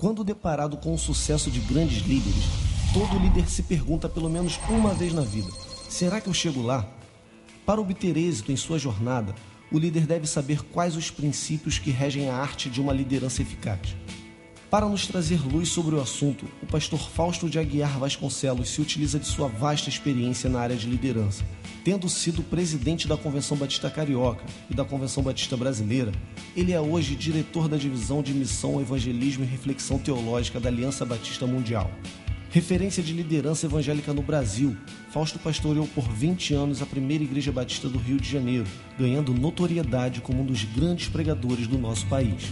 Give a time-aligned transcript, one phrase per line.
[0.00, 2.44] Quando deparado com o sucesso de grandes líderes,
[2.94, 5.50] todo líder se pergunta pelo menos uma vez na vida:
[5.90, 6.88] será que eu chego lá?
[7.66, 9.34] Para obter êxito em sua jornada,
[9.70, 13.94] o líder deve saber quais os princípios que regem a arte de uma liderança eficaz.
[14.70, 19.18] Para nos trazer luz sobre o assunto, o pastor Fausto de Aguiar Vasconcelos se utiliza
[19.18, 21.42] de sua vasta experiência na área de liderança.
[21.84, 26.12] Tendo sido presidente da Convenção Batista Carioca e da Convenção Batista Brasileira,
[26.56, 31.48] ele é hoje diretor da divisão de Missão, Evangelismo e Reflexão Teológica da Aliança Batista
[31.48, 31.90] Mundial.
[32.50, 34.76] Referência de liderança evangélica no Brasil,
[35.10, 40.20] Fausto pastoreou por 20 anos a primeira Igreja Batista do Rio de Janeiro, ganhando notoriedade
[40.20, 42.44] como um dos grandes pregadores do nosso país.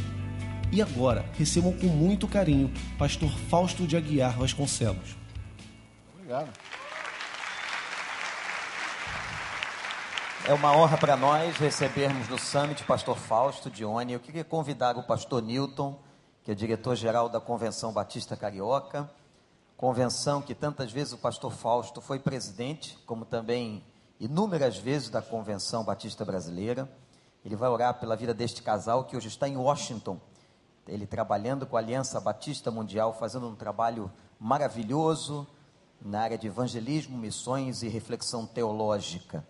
[0.71, 5.17] E agora, recebam com muito carinho pastor Fausto de Aguiar Vasconcelos.
[6.15, 6.51] Obrigado.
[10.47, 14.13] É uma honra para nós recebermos no Summit pastor Fausto Dione.
[14.13, 15.99] Eu queria convidar o pastor Newton,
[16.45, 19.11] que é diretor-geral da Convenção Batista Carioca,
[19.75, 23.83] convenção que tantas vezes o pastor Fausto foi presidente, como também
[24.21, 26.91] inúmeras vezes da Convenção Batista Brasileira.
[27.43, 30.21] Ele vai orar pela vida deste casal que hoje está em Washington,
[30.89, 35.47] ele trabalhando com a Aliança Batista Mundial, fazendo um trabalho maravilhoso
[36.01, 39.45] na área de evangelismo, missões e reflexão teológica.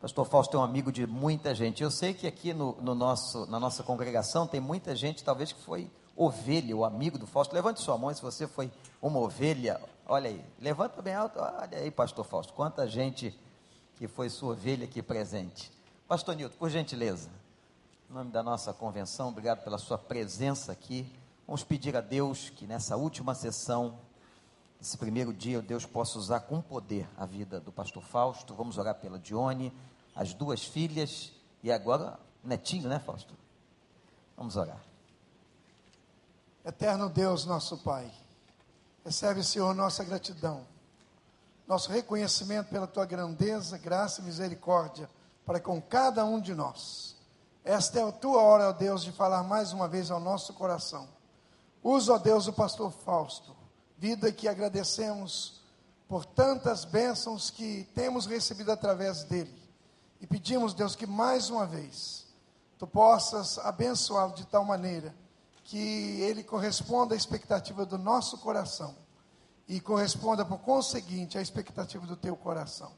[0.00, 1.82] Pastor Fausto é um amigo de muita gente.
[1.82, 5.60] Eu sei que aqui no, no nosso, na nossa congregação tem muita gente, talvez que
[5.62, 7.54] foi ovelha, o amigo do Fausto.
[7.54, 9.80] Levante sua mão se você foi uma ovelha.
[10.06, 11.38] Olha aí, levanta bem alto.
[11.40, 13.38] Olha aí, Pastor Fausto, quanta gente
[13.96, 15.72] que foi sua ovelha aqui presente.
[16.06, 17.30] Pastor Nilton, por gentileza.
[18.08, 21.12] Em nome da nossa convenção, obrigado pela sua presença aqui.
[21.44, 23.98] Vamos pedir a Deus que nessa última sessão,
[24.80, 28.54] esse primeiro dia, Deus possa usar com poder a vida do pastor Fausto.
[28.54, 29.72] Vamos orar pela Dione,
[30.14, 31.32] as duas filhas
[31.64, 33.34] e agora netinho, né, Fausto?
[34.36, 34.80] Vamos orar.
[36.64, 38.08] Eterno Deus, nosso Pai,
[39.04, 40.64] recebe, Senhor, nossa gratidão,
[41.66, 45.10] nosso reconhecimento pela tua grandeza, graça e misericórdia
[45.44, 47.15] para com cada um de nós.
[47.66, 51.08] Esta é a tua hora, ó Deus, de falar mais uma vez ao nosso coração.
[51.82, 53.56] Usa, ó Deus, o pastor Fausto,
[53.98, 55.64] vida que agradecemos
[56.06, 59.52] por tantas bênçãos que temos recebido através dele.
[60.20, 62.28] E pedimos, Deus, que mais uma vez
[62.78, 65.12] tu possas abençoá-lo de tal maneira
[65.64, 68.94] que ele corresponda à expectativa do nosso coração
[69.66, 72.92] e corresponda, por conseguinte, à expectativa do teu coração.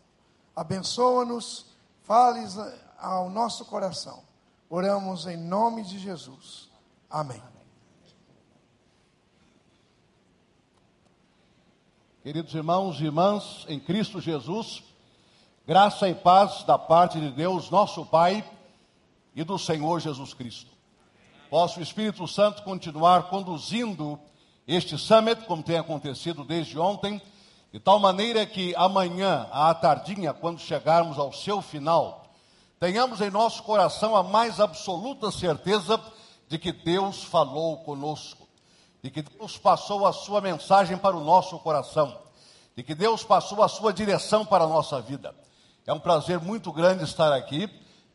[0.54, 2.54] Abençoa-nos, fales
[2.98, 4.27] ao nosso coração
[4.70, 6.68] Oramos em nome de Jesus.
[7.08, 7.42] Amém.
[12.22, 14.82] Queridos irmãos e irmãs, em Cristo Jesus,
[15.66, 18.44] graça e paz da parte de Deus, nosso Pai,
[19.34, 20.70] e do Senhor Jesus Cristo.
[21.48, 24.20] Posso o Espírito Santo continuar conduzindo
[24.66, 27.22] este summit, como tem acontecido desde ontem,
[27.72, 32.27] de tal maneira que amanhã, à tardinha, quando chegarmos ao seu final,
[32.80, 36.00] tenhamos em nosso coração a mais absoluta certeza
[36.48, 38.48] de que Deus falou conosco,
[39.02, 42.16] de que Deus passou a sua mensagem para o nosso coração,
[42.76, 45.34] de que Deus passou a sua direção para a nossa vida.
[45.86, 47.68] É um prazer muito grande estar aqui,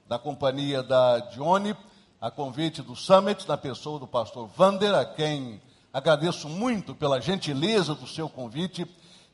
[0.07, 1.75] na companhia da Dione,
[2.19, 7.93] a convite do Summit, na pessoa do pastor Vander, a quem agradeço muito pela gentileza
[7.93, 8.87] do seu convite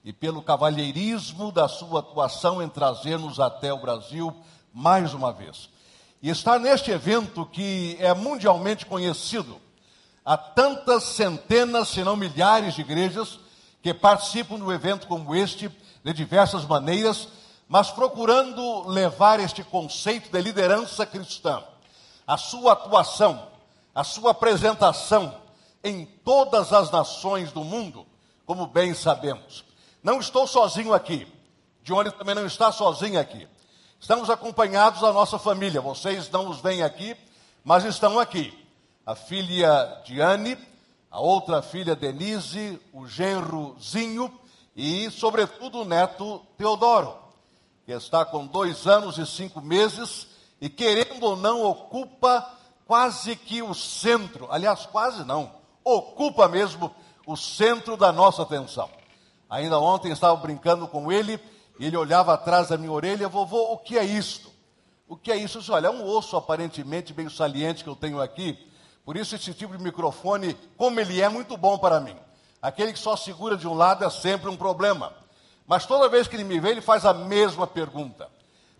[0.04, 4.36] e pelo cavalheirismo da sua atuação em trazer-nos até o Brasil
[4.74, 5.70] mais uma vez.
[6.22, 9.60] E estar neste evento que é mundialmente conhecido,
[10.26, 13.40] há tantas centenas, se não milhares de igrejas
[13.82, 15.70] que participam de um evento como este,
[16.04, 17.30] de diversas maneiras,
[17.68, 21.64] mas procurando levar este conceito de liderança cristã,
[22.26, 23.48] a sua atuação,
[23.94, 25.34] a sua apresentação
[25.84, 28.06] em todas as nações do mundo,
[28.46, 29.64] como bem sabemos.
[30.04, 31.28] Não estou sozinho aqui.
[31.84, 33.48] Johnny também não está sozinho aqui.
[34.00, 35.82] Estamos acompanhados da nossa família.
[35.82, 37.18] Vocês não os veem aqui,
[37.66, 38.58] mas estão aqui.
[39.06, 40.58] A filha Diane,
[41.12, 44.34] a outra filha Denise, o genrozinho
[44.74, 47.14] e, sobretudo, o neto Teodoro,
[47.86, 50.28] que está com dois anos e cinco meses
[50.62, 52.50] e, querendo ou não, ocupa
[52.88, 54.48] quase que o centro.
[54.50, 55.52] Aliás, quase não,
[55.84, 56.96] ocupa mesmo
[57.28, 58.90] o centro da nossa atenção.
[59.50, 61.38] Ainda ontem estava brincando com ele
[61.80, 64.52] e ele olhava atrás da minha orelha, vovô, o que é isto?
[65.08, 65.58] O que é isso?
[65.58, 68.70] Eu disse, olha, é um osso aparentemente bem saliente que eu tenho aqui.
[69.06, 72.16] Por isso esse tipo de microfone, como ele é, muito bom para mim.
[72.62, 75.14] Aquele que só segura de um lado é sempre um problema.
[75.66, 78.30] Mas toda vez que ele me vê, ele faz a mesma pergunta.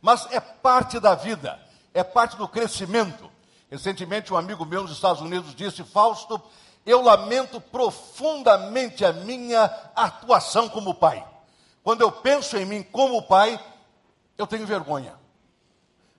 [0.02, 1.58] Mas é parte da vida,
[1.94, 3.32] é parte do crescimento.
[3.72, 6.42] Recentemente um amigo meu nos Estados Unidos disse, Fausto,
[6.86, 9.64] eu lamento profundamente a minha
[9.96, 11.26] atuação como pai.
[11.84, 13.60] Quando eu penso em mim como pai,
[14.38, 15.16] eu tenho vergonha.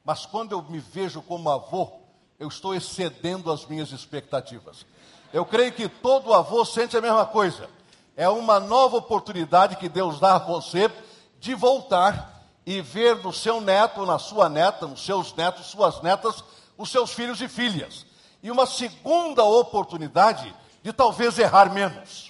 [0.04, 1.90] Mas quando eu me vejo como avô,
[2.38, 4.86] eu estou excedendo as minhas expectativas.
[5.32, 7.68] Eu creio que todo avô sente a mesma coisa.
[8.16, 10.90] É uma nova oportunidade que Deus dá a você
[11.38, 16.42] de voltar e ver no seu neto, na sua neta, nos seus netos, suas netas,
[16.76, 18.06] os seus filhos e filhas.
[18.42, 22.29] E uma segunda oportunidade de talvez errar menos.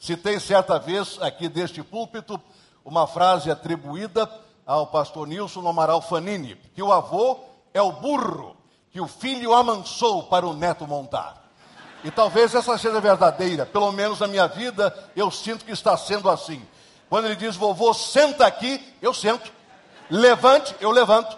[0.00, 2.40] Citei certa vez aqui deste púlpito
[2.82, 4.28] uma frase atribuída
[4.64, 7.38] ao pastor Nilson Amaral Fanini, que o avô
[7.74, 8.56] é o burro
[8.90, 11.50] que o filho amansou para o neto montar.
[12.02, 16.30] E talvez essa seja verdadeira, pelo menos na minha vida eu sinto que está sendo
[16.30, 16.66] assim.
[17.10, 19.52] Quando ele diz, vovô, senta aqui, eu sento.
[20.08, 21.36] Levante, eu levanto.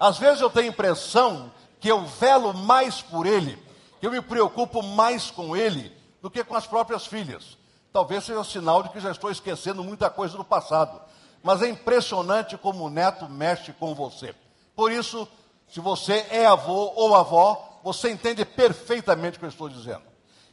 [0.00, 3.62] Às vezes eu tenho a impressão que eu velo mais por ele,
[4.00, 7.62] que eu me preocupo mais com ele do que com as próprias filhas.
[7.94, 11.00] Talvez seja sinal de que já estou esquecendo muita coisa do passado.
[11.44, 14.34] Mas é impressionante como o neto mexe com você.
[14.74, 15.28] Por isso,
[15.68, 20.02] se você é avô ou avó, você entende perfeitamente o que eu estou dizendo.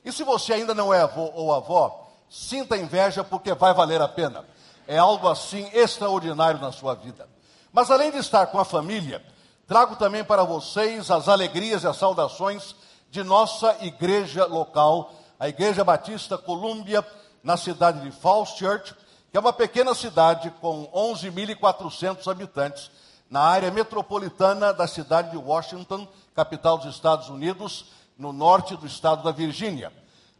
[0.05, 4.07] E se você ainda não é avô ou avó, sinta inveja porque vai valer a
[4.07, 4.45] pena.
[4.87, 7.27] É algo assim extraordinário na sua vida.
[7.73, 9.25] Mas além de estar com a família,
[9.65, 12.75] trago também para vocês as alegrias e as saudações
[13.09, 17.03] de nossa igreja local, a Igreja Batista Colômbia,
[17.43, 18.95] na cidade de Falls Church,
[19.31, 22.91] que é uma pequena cidade com 11.400 habitantes,
[23.29, 26.05] na área metropolitana da cidade de Washington,
[26.35, 27.85] capital dos Estados Unidos,
[28.17, 29.91] no norte do estado da Virgínia.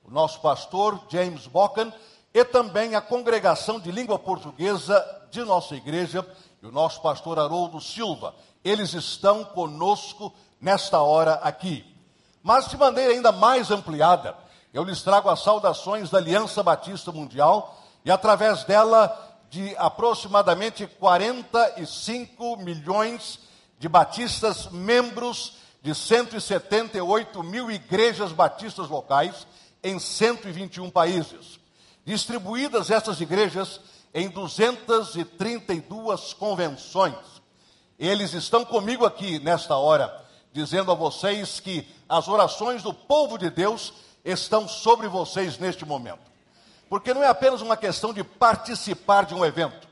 [0.03, 1.93] O nosso pastor, James Bocan,
[2.33, 6.25] e também a congregação de língua portuguesa de nossa igreja,
[6.61, 8.35] e o nosso pastor Haroldo Silva.
[8.63, 11.85] Eles estão conosco nesta hora aqui.
[12.43, 14.35] Mas de maneira ainda mais ampliada,
[14.73, 22.55] eu lhes trago as saudações da Aliança Batista Mundial e através dela de aproximadamente 45
[22.57, 23.39] milhões
[23.77, 29.45] de batistas membros de 178 mil igrejas batistas locais
[29.83, 31.59] em 121 países.
[32.05, 33.81] Distribuídas essas igrejas
[34.13, 37.17] em 232 convenções.
[37.99, 40.17] Eles estão comigo aqui nesta hora,
[40.53, 43.91] dizendo a vocês que as orações do povo de Deus
[44.23, 46.31] estão sobre vocês neste momento.
[46.89, 49.87] Porque não é apenas uma questão de participar de um evento,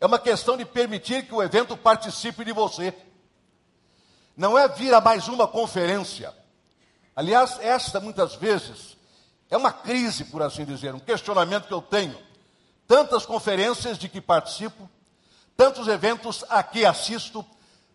[0.00, 2.94] é uma questão de permitir que o evento participe de você
[4.36, 6.34] não é vir a mais uma conferência.
[7.14, 8.96] Aliás, esta muitas vezes
[9.50, 12.18] é uma crise, por assim dizer, um questionamento que eu tenho.
[12.86, 14.88] Tantas conferências de que participo,
[15.56, 17.44] tantos eventos a que assisto,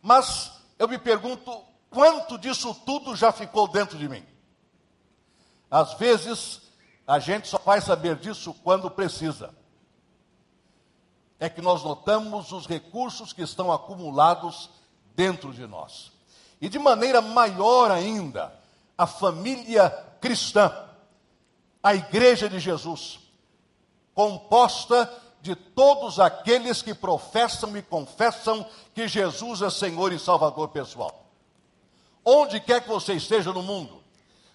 [0.01, 4.23] mas eu me pergunto quanto disso tudo já ficou dentro de mim.
[5.69, 6.61] Às vezes,
[7.05, 9.53] a gente só vai saber disso quando precisa.
[11.39, 14.69] É que nós notamos os recursos que estão acumulados
[15.15, 16.11] dentro de nós
[16.59, 18.53] e de maneira maior ainda,
[18.97, 20.71] a família cristã,
[21.81, 23.19] a Igreja de Jesus,
[24.13, 25.11] composta
[25.41, 31.25] de todos aqueles que professam e confessam que Jesus é Senhor e Salvador pessoal.
[32.25, 34.03] Onde quer que você esteja no mundo,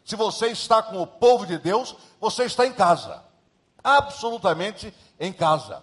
[0.05, 3.23] se você está com o povo de Deus, você está em casa,
[3.83, 5.82] absolutamente em casa.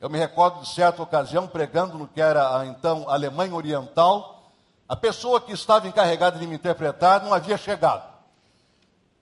[0.00, 4.50] Eu me recordo de certa ocasião pregando no que era a então Alemanha Oriental,
[4.88, 8.10] a pessoa que estava encarregada de me interpretar não havia chegado.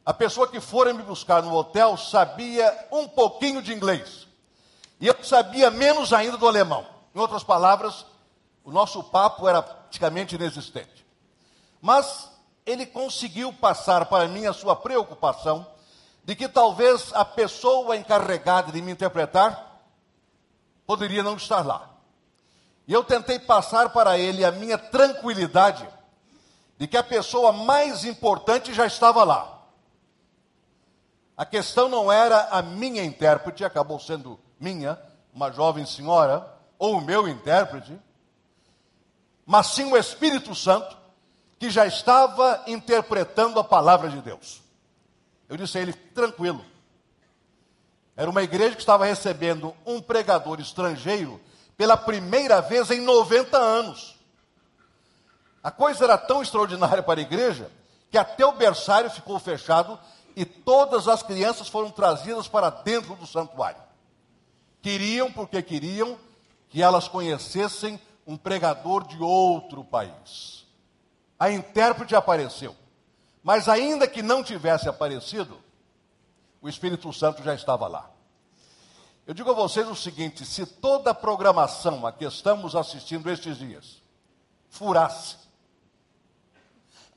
[0.05, 4.27] A pessoa que fora me buscar no hotel sabia um pouquinho de inglês.
[4.99, 6.87] E eu sabia menos ainda do alemão.
[7.15, 8.07] Em outras palavras,
[8.65, 11.07] o nosso papo era praticamente inexistente.
[11.81, 12.30] Mas
[12.65, 15.67] ele conseguiu passar para mim a sua preocupação
[16.25, 19.81] de que talvez a pessoa encarregada de me interpretar
[20.87, 21.89] poderia não estar lá.
[22.87, 25.89] E eu tentei passar para ele a minha tranquilidade
[26.77, 29.61] de que a pessoa mais importante já estava lá.
[31.37, 35.01] A questão não era a minha intérprete, acabou sendo minha,
[35.33, 36.47] uma jovem senhora,
[36.79, 37.99] ou o meu intérprete,
[39.47, 40.97] mas sim o Espírito Santo,
[41.61, 44.63] que já estava interpretando a palavra de Deus.
[45.47, 46.65] Eu disse a ele, tranquilo.
[48.17, 51.39] Era uma igreja que estava recebendo um pregador estrangeiro
[51.77, 54.19] pela primeira vez em 90 anos.
[55.63, 57.71] A coisa era tão extraordinária para a igreja
[58.11, 59.99] que até o berçário ficou fechado
[60.35, 63.83] e todas as crianças foram trazidas para dentro do santuário.
[64.81, 66.19] Queriam, porque queriam,
[66.71, 70.60] que elas conhecessem um pregador de outro país.
[71.41, 72.77] A intérprete apareceu,
[73.43, 75.59] Mas ainda que não tivesse aparecido,
[76.61, 78.11] o Espírito Santo já estava lá.
[79.27, 83.57] Eu digo a vocês o seguinte: se toda a programação a que estamos assistindo estes
[83.57, 84.03] dias
[84.69, 85.37] furasse,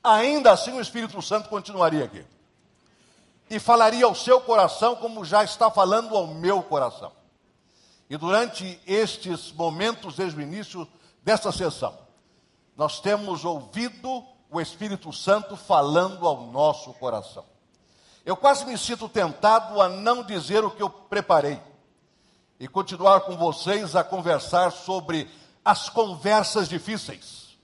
[0.02, 2.24] ainda assim o Espírito Santo continuaria aqui.
[3.50, 7.12] E falaria ao seu coração como já está falando ao meu coração.
[8.08, 10.88] E durante estes momentos, desde o início
[11.22, 12.03] desta sessão,
[12.76, 17.44] nós temos ouvido o Espírito Santo falando ao nosso coração.
[18.24, 21.60] Eu quase me sinto tentado a não dizer o que eu preparei
[22.58, 25.30] e continuar com vocês a conversar sobre
[25.64, 27.56] as conversas difíceis,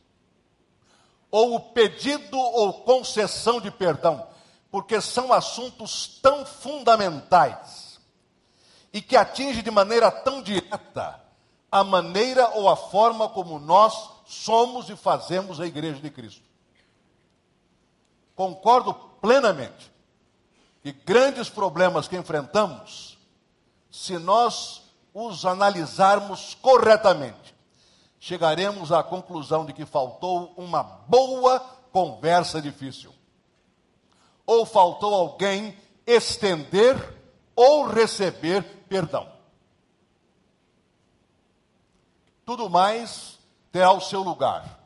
[1.30, 4.26] ou o pedido ou concessão de perdão,
[4.70, 8.00] porque são assuntos tão fundamentais
[8.92, 11.20] e que atingem de maneira tão direta
[11.70, 16.48] a maneira ou a forma como nós somos e fazemos a Igreja de Cristo.
[18.36, 19.90] Concordo plenamente
[20.82, 23.18] que grandes problemas que enfrentamos,
[23.90, 24.82] se nós
[25.12, 27.54] os analisarmos corretamente,
[28.20, 31.58] chegaremos à conclusão de que faltou uma boa
[31.92, 33.12] conversa difícil.
[34.46, 36.96] Ou faltou alguém estender
[37.56, 39.28] ou receber perdão.
[42.46, 43.39] Tudo mais
[43.72, 44.80] terá o seu lugar.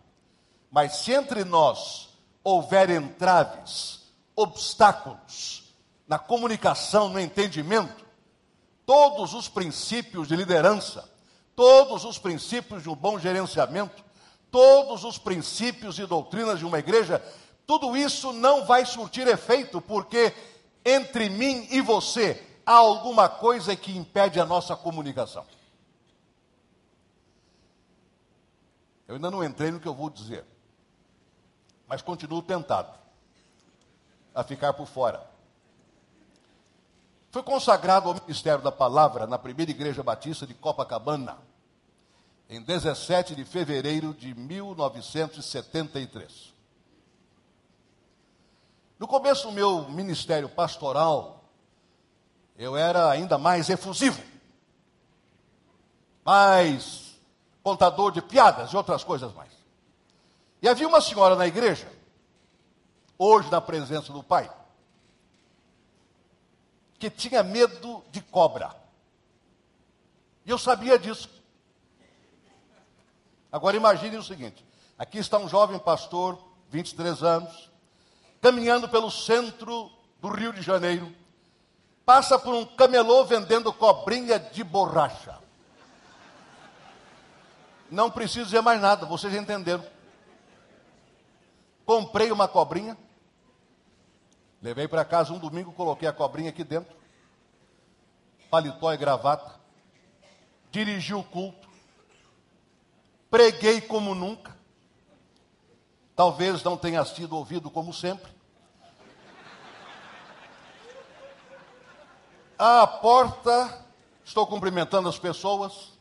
[0.70, 2.08] Mas se entre nós
[2.42, 4.02] houver entraves,
[4.36, 5.72] obstáculos
[6.06, 8.04] na comunicação, no entendimento,
[8.84, 11.08] todos os princípios de liderança,
[11.56, 14.04] todos os princípios de um bom gerenciamento,
[14.50, 17.22] todos os princípios e doutrinas de uma igreja,
[17.66, 20.34] tudo isso não vai surtir efeito, porque
[20.84, 25.44] entre mim e você há alguma coisa que impede a nossa comunicação.
[29.06, 30.46] Eu ainda não entrei no que eu vou dizer,
[31.86, 32.98] mas continuo tentado
[34.34, 35.22] a ficar por fora.
[37.30, 41.36] Foi consagrado ao ministério da palavra na primeira igreja batista de Copacabana,
[42.48, 46.54] em 17 de fevereiro de 1973.
[48.98, 51.44] No começo do meu ministério pastoral,
[52.56, 54.22] eu era ainda mais efusivo,
[56.24, 57.03] mais
[57.64, 59.50] contador de piadas e outras coisas mais.
[60.60, 61.90] E havia uma senhora na igreja,
[63.18, 64.50] hoje na presença do pai,
[66.98, 68.76] que tinha medo de cobra.
[70.44, 71.28] E eu sabia disso.
[73.50, 74.64] Agora imagine o seguinte:
[74.98, 77.70] aqui está um jovem pastor, 23 anos,
[78.42, 79.90] caminhando pelo centro
[80.20, 81.10] do Rio de Janeiro,
[82.04, 85.43] passa por um camelô vendendo cobrinha de borracha.
[87.90, 89.84] Não preciso dizer mais nada, vocês entenderam.
[91.84, 92.96] Comprei uma cobrinha,
[94.62, 96.96] levei para casa um domingo, coloquei a cobrinha aqui dentro,
[98.50, 99.60] paletó e gravata,
[100.70, 101.68] dirigi o culto,
[103.30, 104.56] preguei como nunca,
[106.16, 108.32] talvez não tenha sido ouvido como sempre.
[112.58, 113.84] À porta,
[114.24, 115.93] estou cumprimentando as pessoas,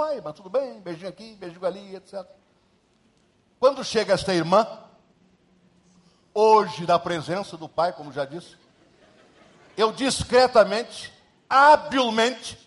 [0.00, 0.20] vai?
[0.20, 2.24] Mas tudo bem, beijinho aqui, beijinho ali, etc.
[3.58, 4.66] Quando chega esta irmã,
[6.32, 8.56] hoje na presença do pai, como já disse,
[9.76, 11.12] eu discretamente,
[11.48, 12.58] habilmente,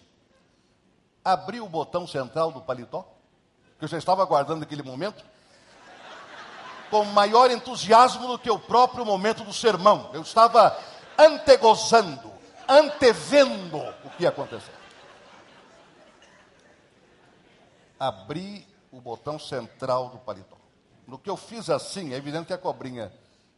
[1.26, 3.04] abri o botão central do paletó,
[3.80, 5.26] que eu já estava aguardando aquele momento,
[6.92, 10.12] com maior entusiasmo do que o próprio momento do sermão.
[10.14, 10.78] Eu estava
[11.18, 12.32] antegozando,
[12.68, 14.73] antevendo o que ia acontecer.
[18.08, 20.58] Abri o botão central do paletó.
[21.08, 23.12] No que eu fiz assim, é evidente que a cobrinha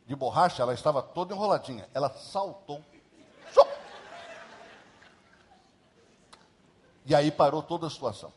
[0.06, 1.90] de borracha, ela estava toda enroladinha.
[1.94, 2.84] Ela saltou.
[7.06, 8.34] E aí parou toda a situação.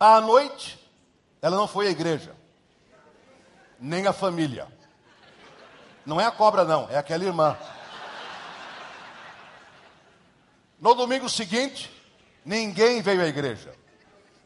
[0.00, 0.78] À noite,
[1.40, 2.34] ela não foi à igreja,
[3.78, 4.66] nem à família.
[6.04, 7.56] Não é a cobra, não, é aquela irmã.
[10.80, 11.90] No domingo seguinte,
[12.44, 13.74] ninguém veio à igreja.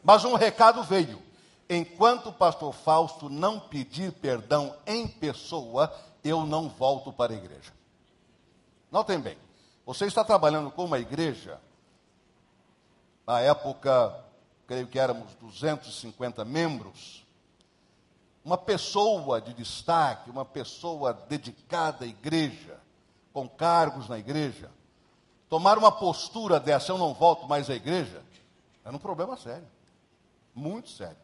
[0.03, 1.21] Mas um recado veio.
[1.69, 5.93] Enquanto o pastor Fausto não pedir perdão em pessoa,
[6.23, 7.71] eu não volto para a igreja.
[8.91, 9.37] Notem bem,
[9.85, 11.59] você está trabalhando com uma igreja,
[13.25, 14.23] na época,
[14.67, 17.25] creio que éramos 250 membros,
[18.43, 22.77] uma pessoa de destaque, uma pessoa dedicada à igreja,
[23.31, 24.69] com cargos na igreja,
[25.49, 28.21] tomar uma postura dessa, eu não volto mais à igreja,
[28.83, 29.67] era um problema sério.
[30.53, 31.17] Muito sério.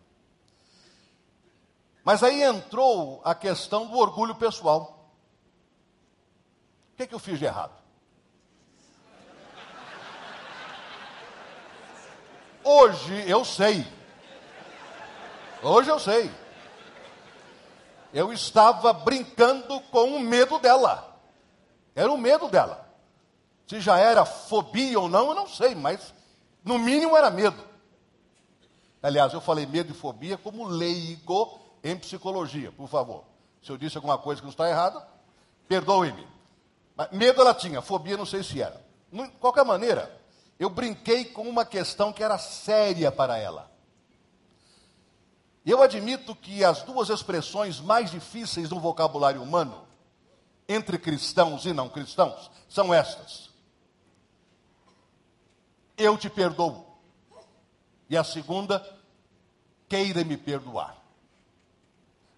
[2.04, 5.12] Mas aí entrou a questão do orgulho pessoal.
[6.98, 7.74] que, que eu fiz de errado?
[12.64, 13.88] Hoje eu sei.
[15.62, 16.32] Hoje eu sei.
[18.14, 21.20] Eu estava brincando com o medo dela.
[21.96, 22.90] Era o medo dela.
[23.68, 26.14] Se já era fobia ou não, eu não sei, mas
[26.64, 27.69] no mínimo era medo.
[29.02, 33.24] Aliás, eu falei medo e fobia como leigo em psicologia, por favor.
[33.62, 35.06] Se eu disse alguma coisa que não está errada,
[35.68, 36.28] perdoe-me.
[37.12, 38.84] Medo ela tinha, fobia não sei se era.
[39.12, 40.20] De qualquer maneira,
[40.60, 43.72] eu brinquei com uma questão que era séria para ela.
[45.66, 49.88] Eu admito que as duas expressões mais difíceis no vocabulário humano,
[50.68, 53.50] entre cristãos e não cristãos, são estas:
[55.98, 56.89] Eu te perdoo.
[58.10, 58.86] E a segunda,
[59.88, 60.98] queira me perdoar.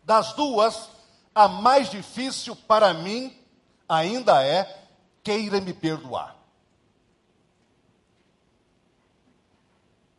[0.03, 0.89] Das duas,
[1.33, 3.37] a mais difícil para mim
[3.87, 4.85] ainda é
[5.23, 6.35] queira me perdoar.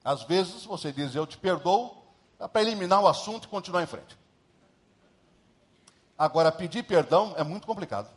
[0.04, 1.97] Às vezes você diz eu te perdoo,
[2.38, 4.18] é para eliminar o assunto e continuar em frente.
[6.18, 8.09] Agora, pedir perdão é muito complicado.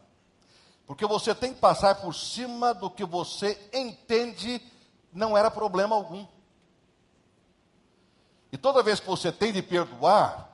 [0.86, 4.62] Porque você tem que passar por cima do que você entende
[5.12, 6.26] não era problema algum.
[8.56, 10.50] E toda vez que você tem de perdoar,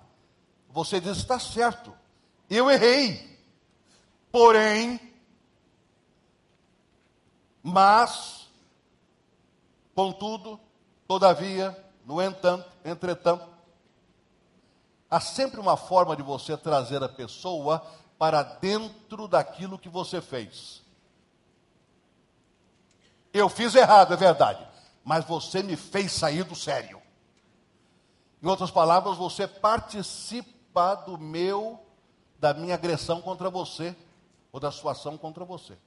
[0.68, 1.94] você diz: está certo,
[2.50, 3.40] eu errei.
[4.32, 5.00] Porém,
[7.62, 8.48] mas,
[9.94, 10.60] contudo,
[11.08, 13.48] todavia, no entanto, entretanto,
[15.08, 17.86] há sempre uma forma de você trazer a pessoa
[18.18, 20.82] para dentro daquilo que você fez.
[23.32, 24.68] Eu fiz errado, é verdade,
[25.04, 27.00] mas você me fez sair do sério.
[28.42, 31.80] Em outras palavras, você participa do meu,
[32.40, 33.96] da minha agressão contra você
[34.52, 35.78] ou da sua ação contra você.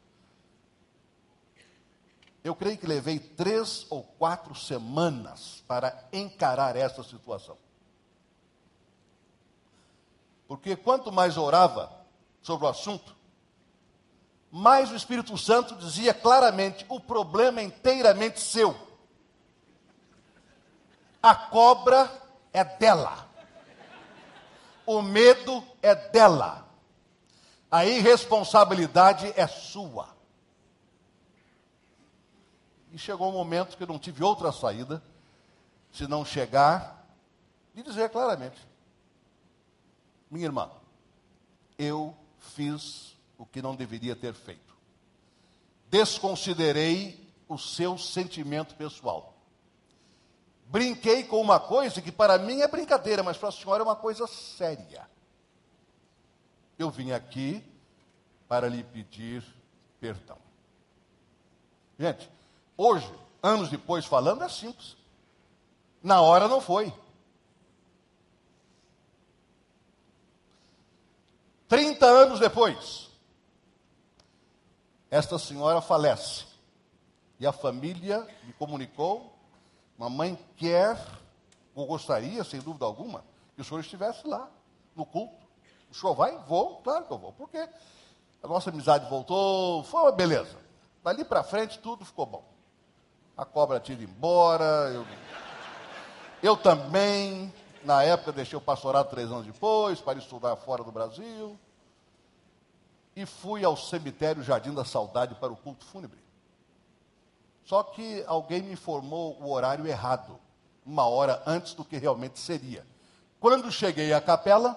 [2.44, 7.56] Eu creio que levei três ou quatro semanas para encarar essa situação.
[10.46, 11.90] Porque quanto mais orava
[12.42, 13.16] sobre o assunto,
[14.50, 18.76] mais o Espírito Santo dizia claramente: o problema é inteiramente seu.
[21.22, 22.23] A cobra
[22.54, 23.28] é dela.
[24.86, 26.66] O medo é dela.
[27.70, 30.14] A irresponsabilidade é sua.
[32.92, 35.02] E chegou um momento que eu não tive outra saída,
[35.92, 37.04] se não chegar
[37.74, 38.60] e dizer claramente:
[40.30, 40.70] Minha irmã,
[41.76, 44.76] eu fiz o que não deveria ter feito.
[45.90, 49.33] Desconsiderei o seu sentimento pessoal.
[50.66, 53.96] Brinquei com uma coisa que para mim é brincadeira, mas para a senhora é uma
[53.96, 55.08] coisa séria.
[56.78, 57.64] Eu vim aqui
[58.48, 59.44] para lhe pedir
[60.00, 60.38] perdão.
[61.98, 62.28] Gente,
[62.76, 64.96] hoje, anos depois falando, é simples.
[66.02, 66.92] Na hora não foi.
[71.68, 73.10] Trinta anos depois,
[75.10, 76.44] esta senhora falece.
[77.40, 79.33] E a família me comunicou:
[79.98, 80.98] mamãe quer,
[81.74, 84.48] ou gostaria, sem dúvida alguma, que o senhor estivesse lá,
[84.94, 85.44] no culto.
[85.90, 86.36] O senhor vai?
[86.46, 87.32] Vou, claro que eu vou.
[87.32, 87.68] Por quê?
[88.42, 90.56] A nossa amizade voltou, foi uma beleza.
[91.02, 92.44] Dali para frente tudo ficou bom.
[93.36, 95.06] A cobra ido embora, eu,
[96.42, 97.52] eu também,
[97.84, 101.58] na época deixei o pastorado três anos depois, para estudar fora do Brasil.
[103.16, 106.23] E fui ao cemitério Jardim da Saudade para o culto fúnebre.
[107.64, 110.38] Só que alguém me informou o horário errado,
[110.84, 112.86] uma hora antes do que realmente seria.
[113.40, 114.76] Quando cheguei à capela,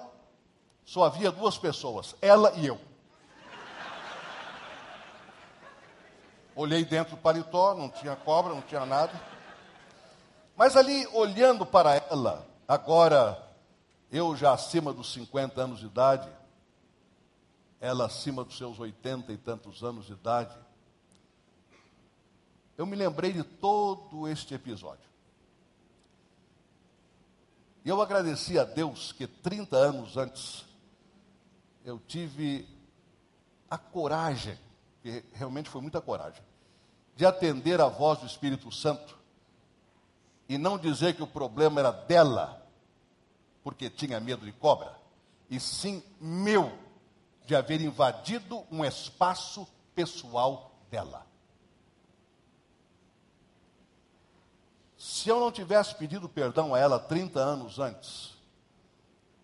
[0.85, 2.79] só havia duas pessoas, ela e eu.
[6.55, 9.13] Olhei dentro do paletó, não tinha cobra, não tinha nada.
[10.55, 13.37] Mas ali, olhando para ela, agora
[14.11, 16.27] eu já acima dos 50 anos de idade,
[17.79, 20.57] ela acima dos seus 80 e tantos anos de idade,
[22.77, 25.07] eu me lembrei de todo este episódio.
[27.83, 30.65] E eu agradeci a Deus que 30 anos antes
[31.83, 32.67] eu tive
[33.69, 34.57] a coragem,
[35.01, 36.43] que realmente foi muita coragem,
[37.15, 39.17] de atender a voz do Espírito Santo
[40.47, 42.65] e não dizer que o problema era dela,
[43.63, 44.97] porque tinha medo de cobra,
[45.49, 46.77] e sim meu,
[47.45, 51.26] de haver invadido um espaço pessoal dela.
[55.07, 58.35] Se eu não tivesse pedido perdão a ela 30 anos antes,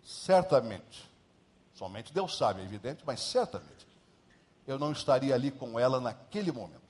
[0.02, 1.14] certamente
[1.74, 3.86] Somente Deus sabe, é evidente, mas certamente
[4.66, 6.80] eu não estaria ali com ela naquele momento.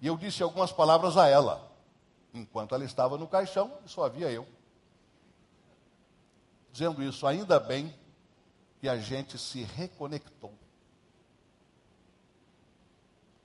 [0.00, 1.72] E eu disse algumas palavras a ela,
[2.32, 4.46] enquanto ela estava no caixão, e só havia eu.
[6.70, 7.92] Dizendo isso, ainda bem
[8.78, 10.54] que a gente se reconectou.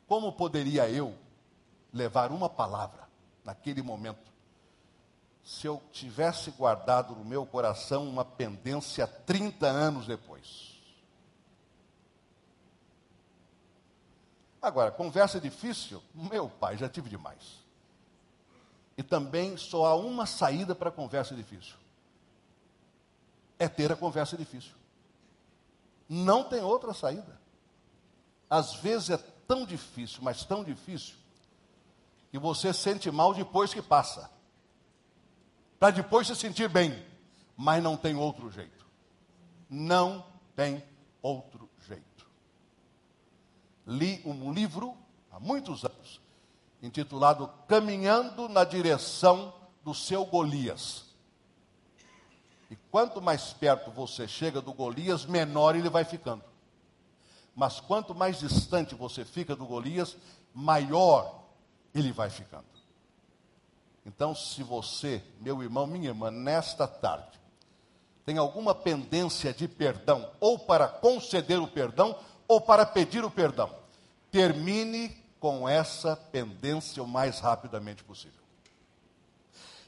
[0.06, 1.18] Como poderia eu
[1.92, 3.05] levar uma palavra
[3.46, 4.34] naquele momento
[5.44, 10.74] se eu tivesse guardado no meu coração uma pendência 30 anos depois?
[14.60, 17.64] Agora, conversa difícil, meu pai, já tive demais.
[18.98, 21.76] E também só há uma saída para conversa difícil:
[23.60, 24.74] é ter a conversa difícil.
[26.10, 27.40] Não tem outra saída.
[28.50, 31.16] Às vezes é tão difícil, mas tão difícil,
[32.36, 34.30] que você sente mal depois que passa.
[35.80, 37.02] Para depois se sentir bem.
[37.56, 38.86] Mas não tem outro jeito.
[39.70, 40.84] Não tem
[41.22, 42.28] outro jeito.
[43.88, 44.98] Li um livro
[45.32, 46.20] há muitos anos,
[46.84, 51.16] intitulado Caminhando na Direção do Seu Golias.
[52.70, 56.44] E quanto mais perto você chega do Golias, menor ele vai ficando.
[57.56, 60.18] Mas quanto mais distante você fica do Golias,
[60.54, 61.45] maior
[61.96, 62.66] ele vai ficando.
[64.06, 67.40] Então, se você, meu irmão, minha irmã, nesta tarde,
[68.26, 73.74] tem alguma pendência de perdão, ou para conceder o perdão, ou para pedir o perdão,
[74.30, 78.44] termine com essa pendência o mais rapidamente possível.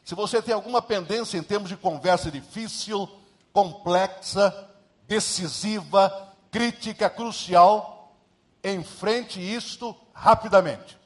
[0.03, 3.09] Se você tem alguma pendência em termos de conversa difícil,
[3.51, 4.69] complexa,
[5.07, 8.15] decisiva, crítica, crucial,
[8.63, 10.97] enfrente isto rapidamente.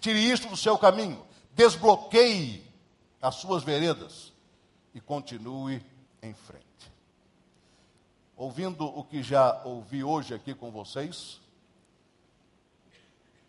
[0.00, 2.66] Tire isto do seu caminho, desbloqueie
[3.20, 4.32] as suas veredas
[4.94, 5.84] e continue
[6.22, 6.64] em frente.
[8.36, 11.38] Ouvindo o que já ouvi hoje aqui com vocês,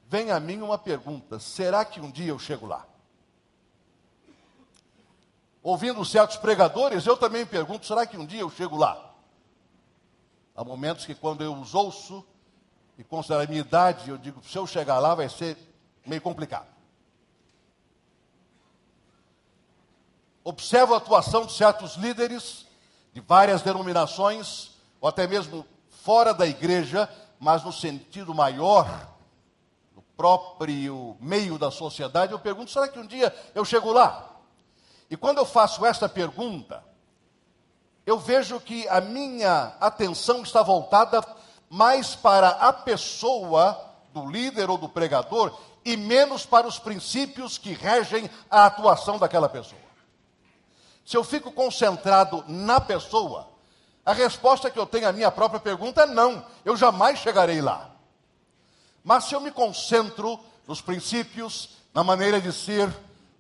[0.08, 2.86] vem a mim uma pergunta: será que um dia eu chego lá?
[5.64, 9.14] ouvindo certos pregadores, eu também pergunto: será que um dia eu chego lá?
[10.56, 12.26] Há momentos que, quando eu os ouço
[12.98, 15.58] e considero a minha idade, eu digo: se eu chegar lá, vai ser
[16.06, 16.68] meio complicado.
[20.44, 22.66] Observo a atuação de certos líderes
[23.14, 27.10] de várias denominações, ou até mesmo fora da igreja,
[27.40, 29.10] mas no sentido maior,
[29.96, 32.32] no próprio meio da sociedade.
[32.32, 34.30] Eu pergunto: será que um dia eu chego lá?
[35.10, 36.84] E quando eu faço esta pergunta,
[38.06, 41.24] eu vejo que a minha atenção está voltada
[41.70, 43.80] mais para a pessoa
[44.14, 49.50] do líder ou do pregador e menos para os princípios que regem a atuação daquela
[49.50, 49.82] pessoa.
[51.06, 53.48] Se eu fico concentrado na pessoa,
[54.06, 57.92] a resposta que eu tenho à minha própria pergunta é não, eu jamais chegarei lá.
[59.04, 62.90] Mas se eu me concentro nos princípios, na maneira de ser,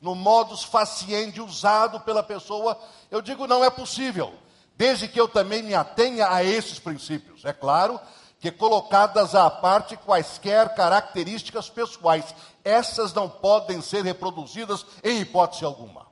[0.02, 4.34] no modus faciendi usado pela pessoa, eu digo não é possível,
[4.76, 7.46] desde que eu também me atenha a esses princípios.
[7.46, 8.00] É claro
[8.42, 16.08] que colocadas à parte quaisquer características pessoais, essas não podem ser reproduzidas em hipótese alguma.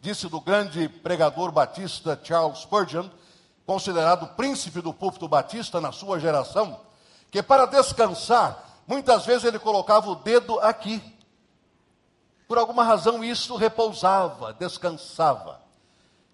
[0.00, 3.06] Disse do grande pregador batista Charles Spurgeon,
[3.66, 6.80] considerado príncipe do púlpito batista na sua geração,
[7.30, 11.02] que para descansar, muitas vezes ele colocava o dedo aqui,
[12.48, 15.60] por alguma razão isso repousava, descansava.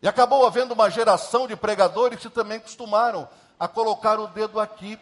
[0.01, 4.99] E acabou havendo uma geração de pregadores que também costumaram a colocar o dedo aqui,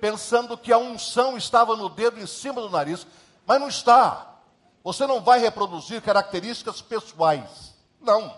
[0.00, 3.06] pensando que a unção estava no dedo em cima do nariz,
[3.46, 4.34] mas não está.
[4.84, 7.74] Você não vai reproduzir características pessoais.
[8.00, 8.32] Não.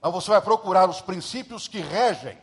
[0.00, 2.38] Mas você vai procurar os princípios que regem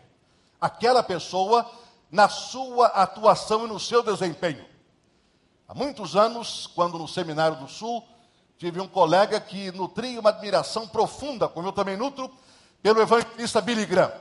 [0.59, 1.69] aquela pessoa
[2.11, 4.65] na sua atuação e no seu desempenho.
[5.67, 8.05] Há muitos anos, quando no Seminário do Sul,
[8.57, 12.29] tive um colega que nutria uma admiração profunda, como eu também nutro,
[12.83, 14.11] pelo evangelista Billy Graham.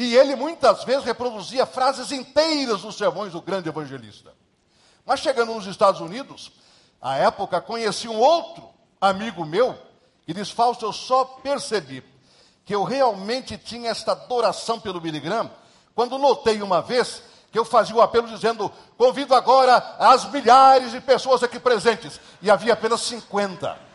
[0.00, 4.32] E ele muitas vezes reproduzia frases inteiras dos sermões do grande evangelista.
[5.04, 6.50] Mas chegando nos Estados Unidos,
[7.02, 8.66] à época conheci um outro
[8.98, 9.76] amigo meu
[10.24, 12.02] que diz: Fausto, eu só percebi
[12.64, 15.50] que eu realmente tinha esta adoração pelo Billy Graham
[15.94, 21.00] quando notei uma vez que eu fazia o apelo dizendo: convido agora as milhares de
[21.02, 22.18] pessoas aqui presentes.
[22.40, 23.89] E havia apenas 50.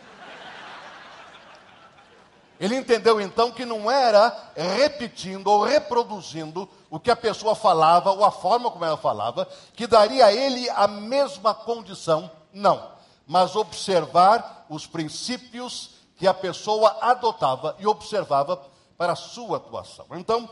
[2.58, 8.24] Ele entendeu então que não era repetindo ou reproduzindo o que a pessoa falava ou
[8.24, 12.92] a forma como ela falava, que daria a ele a mesma condição, não,
[13.26, 18.60] mas observar os princípios que a pessoa adotava e observava
[18.96, 20.06] para a sua atuação.
[20.12, 20.48] Então,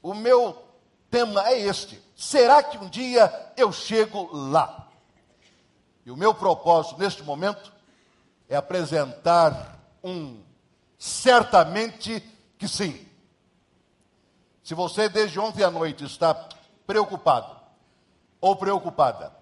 [0.00, 0.56] o meu
[1.10, 4.86] tema é este: será que um dia eu chego lá?
[6.06, 7.72] E o meu propósito neste momento
[8.48, 10.40] é apresentar um
[10.98, 12.22] certamente
[12.58, 13.06] que sim.
[14.64, 16.34] Se você desde ontem à noite está
[16.86, 17.56] preocupado
[18.40, 19.32] ou preocupada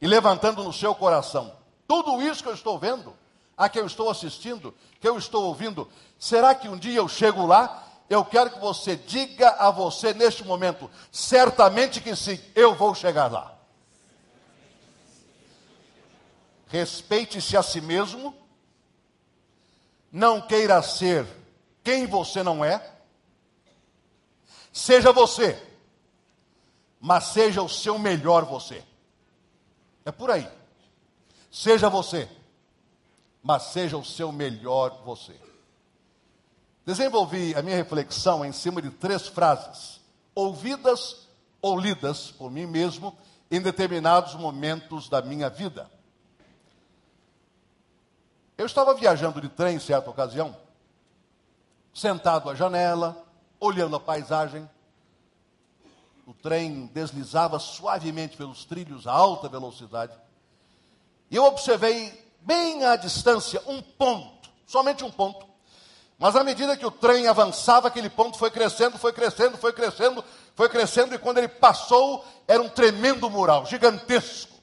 [0.00, 3.16] e levantando no seu coração tudo isso que eu estou vendo,
[3.56, 7.46] a que eu estou assistindo, que eu estou ouvindo, será que um dia eu chego
[7.46, 7.82] lá?
[8.10, 13.30] Eu quero que você diga a você neste momento, certamente que sim, eu vou chegar
[13.30, 13.54] lá.
[16.66, 18.34] Respeite-se a si mesmo,
[20.14, 21.26] não queira ser
[21.82, 22.80] quem você não é,
[24.72, 25.60] seja você,
[27.00, 28.84] mas seja o seu melhor você.
[30.04, 30.48] É por aí.
[31.50, 32.28] Seja você,
[33.42, 35.34] mas seja o seu melhor você.
[36.86, 40.00] Desenvolvi a minha reflexão em cima de três frases,
[40.32, 41.26] ouvidas
[41.60, 43.18] ou lidas por mim mesmo
[43.50, 45.90] em determinados momentos da minha vida.
[48.56, 50.56] Eu estava viajando de trem em certa ocasião,
[51.92, 53.16] sentado à janela,
[53.58, 54.68] olhando a paisagem.
[56.24, 60.12] O trem deslizava suavemente pelos trilhos a alta velocidade.
[61.30, 65.46] E eu observei bem à distância um ponto, somente um ponto.
[66.16, 70.24] Mas à medida que o trem avançava, aquele ponto foi crescendo, foi crescendo, foi crescendo,
[70.54, 74.54] foi crescendo, e quando ele passou, era um tremendo mural, gigantesco.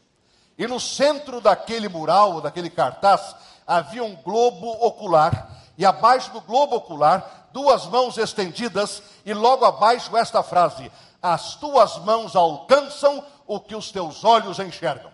[0.58, 3.36] E no centro daquele mural, daquele cartaz,
[3.72, 10.16] havia um globo ocular, e abaixo do globo ocular, duas mãos estendidas, e logo abaixo
[10.18, 15.12] esta frase: As tuas mãos alcançam o que os teus olhos enxergam.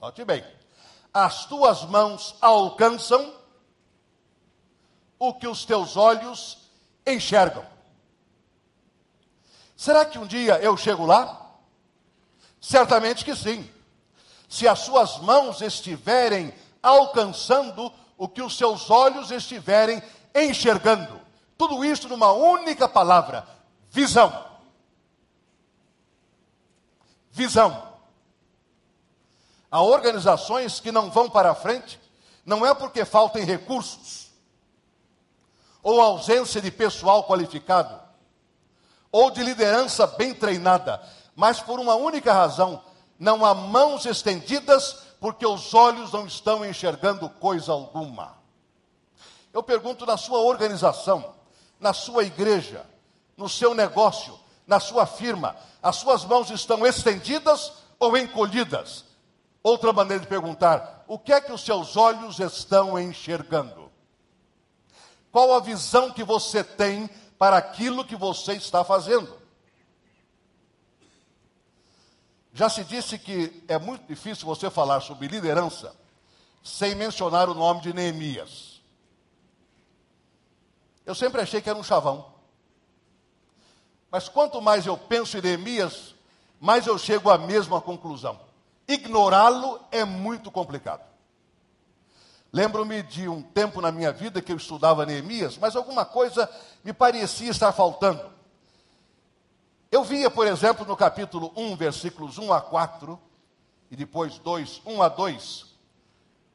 [0.00, 0.44] Note bem.
[1.12, 3.34] As tuas mãos alcançam
[5.18, 6.58] o que os teus olhos
[7.04, 7.66] enxergam.
[9.76, 11.56] Será que um dia eu chego lá?
[12.60, 13.68] Certamente que sim.
[14.48, 20.02] Se as suas mãos estiverem alcançando o que os seus olhos estiverem
[20.34, 21.20] enxergando.
[21.56, 23.46] Tudo isso numa única palavra:
[23.90, 24.46] visão.
[27.30, 27.88] Visão.
[29.70, 32.00] Há organizações que não vão para frente,
[32.44, 34.30] não é porque faltem recursos,
[35.82, 38.00] ou ausência de pessoal qualificado,
[39.12, 41.02] ou de liderança bem treinada,
[41.36, 42.82] mas por uma única razão:
[43.18, 48.36] não há mãos estendidas porque os olhos não estão enxergando coisa alguma.
[49.52, 51.34] Eu pergunto na sua organização,
[51.80, 52.84] na sua igreja,
[53.36, 59.04] no seu negócio, na sua firma, as suas mãos estão estendidas ou encolhidas?
[59.62, 63.90] Outra maneira de perguntar: o que é que os seus olhos estão enxergando?
[65.32, 69.37] Qual a visão que você tem para aquilo que você está fazendo?
[72.58, 75.94] Já se disse que é muito difícil você falar sobre liderança
[76.60, 78.82] sem mencionar o nome de Neemias.
[81.06, 82.32] Eu sempre achei que era um chavão.
[84.10, 86.16] Mas quanto mais eu penso em Neemias,
[86.58, 88.48] mais eu chego à mesma conclusão
[88.88, 91.06] ignorá-lo é muito complicado.
[92.50, 96.50] Lembro-me de um tempo na minha vida que eu estudava Neemias, mas alguma coisa
[96.82, 98.37] me parecia estar faltando.
[99.90, 103.18] Eu via, por exemplo, no capítulo 1, versículos 1 a 4,
[103.90, 105.66] e depois 2, 1 a 2,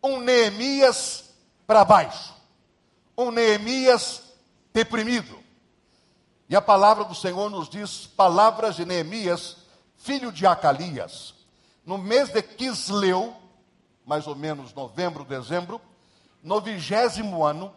[0.04, 1.32] um Neemias
[1.65, 2.34] para baixo,
[3.17, 4.24] um Neemias
[4.72, 5.39] deprimido.
[6.48, 9.58] E a palavra do Senhor nos diz palavras de Neemias,
[9.96, 11.34] filho de Acalias
[11.86, 13.36] no mês de Quisleu,
[14.06, 15.82] mais ou menos novembro, dezembro,
[16.41, 17.74] no vigésimo ano,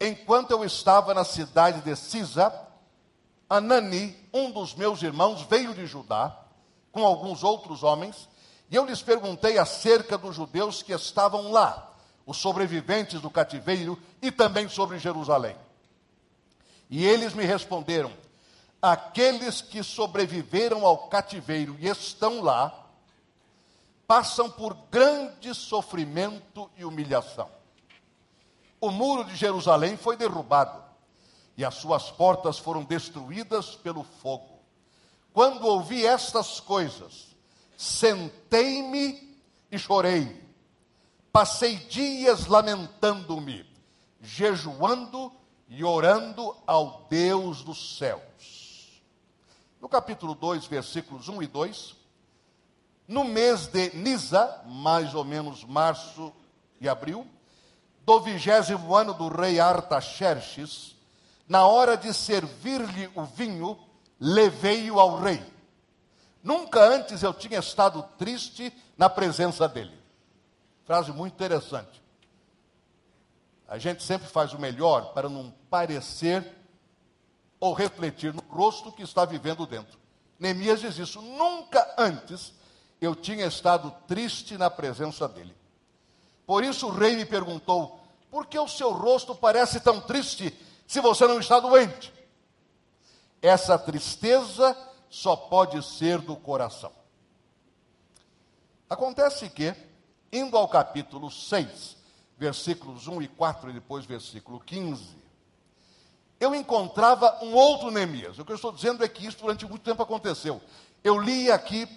[0.00, 2.52] enquanto eu estava na cidade de Cisa,
[3.52, 6.34] Anani, um dos meus irmãos, veio de Judá,
[6.90, 8.26] com alguns outros homens,
[8.70, 11.92] e eu lhes perguntei acerca dos judeus que estavam lá,
[12.24, 15.54] os sobreviventes do cativeiro, e também sobre Jerusalém.
[16.88, 18.10] E eles me responderam:
[18.80, 22.72] aqueles que sobreviveram ao cativeiro e estão lá,
[24.06, 27.50] passam por grande sofrimento e humilhação.
[28.80, 30.81] O muro de Jerusalém foi derrubado
[31.62, 34.58] e as suas portas foram destruídas pelo fogo.
[35.32, 37.28] Quando ouvi estas coisas,
[37.76, 39.38] sentei-me
[39.70, 40.44] e chorei.
[41.32, 43.64] Passei dias lamentando-me,
[44.20, 45.32] jejuando
[45.68, 49.00] e orando ao Deus dos céus.
[49.80, 51.94] No capítulo 2, versículos 1 e 2,
[53.06, 56.32] no mês de Nisa, mais ou menos março
[56.80, 57.24] e abril,
[58.04, 61.00] do vigésimo ano do rei Artaxerxes,
[61.48, 63.78] na hora de servir-lhe o vinho,
[64.18, 65.42] levei-o ao rei.
[66.42, 69.96] Nunca antes eu tinha estado triste na presença dele.
[70.84, 72.02] Frase muito interessante.
[73.68, 76.44] A gente sempre faz o melhor para não parecer
[77.58, 79.98] ou refletir no rosto que está vivendo dentro.
[80.38, 81.22] Neemias diz isso.
[81.22, 82.52] Nunca antes
[83.00, 85.54] eu tinha estado triste na presença dele.
[86.44, 88.00] Por isso o rei me perguntou:
[88.30, 90.52] por que o seu rosto parece tão triste
[90.92, 92.12] se você não está doente?
[93.40, 94.76] Essa tristeza
[95.08, 96.92] só pode ser do coração.
[98.90, 99.74] Acontece que,
[100.30, 101.96] indo ao capítulo 6,
[102.36, 105.16] versículos 1 e 4 e depois versículo 15,
[106.38, 108.38] eu encontrava um outro Neemias.
[108.38, 110.60] O que eu estou dizendo é que isso durante muito tempo aconteceu.
[111.02, 111.88] Eu lia aqui,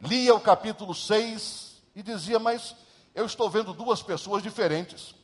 [0.00, 2.74] lia o capítulo 6 e dizia, mas
[3.14, 5.14] eu estou vendo duas pessoas diferentes.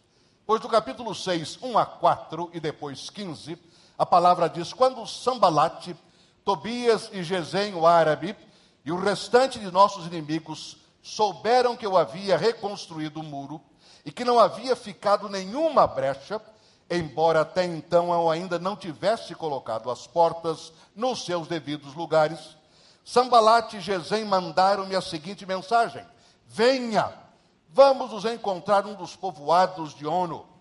[0.49, 3.59] Pois do capítulo 6, 1 a 4 e depois 15,
[3.99, 5.95] a palavra diz: Quando Sambalate,
[6.43, 8.35] Tobias e Gesem, o árabe,
[8.83, 13.61] e o restante de nossos inimigos souberam que eu havia reconstruído o muro
[14.07, 16.41] e que não havia ficado nenhuma brecha,
[16.89, 22.57] embora até então eu ainda não tivesse colocado as portas nos seus devidos lugares,
[23.05, 26.07] Sambalate e Gesem mandaram-me a seguinte mensagem:
[26.47, 27.13] Venha,
[27.69, 30.59] vamos nos encontrar um dos povoados de Ono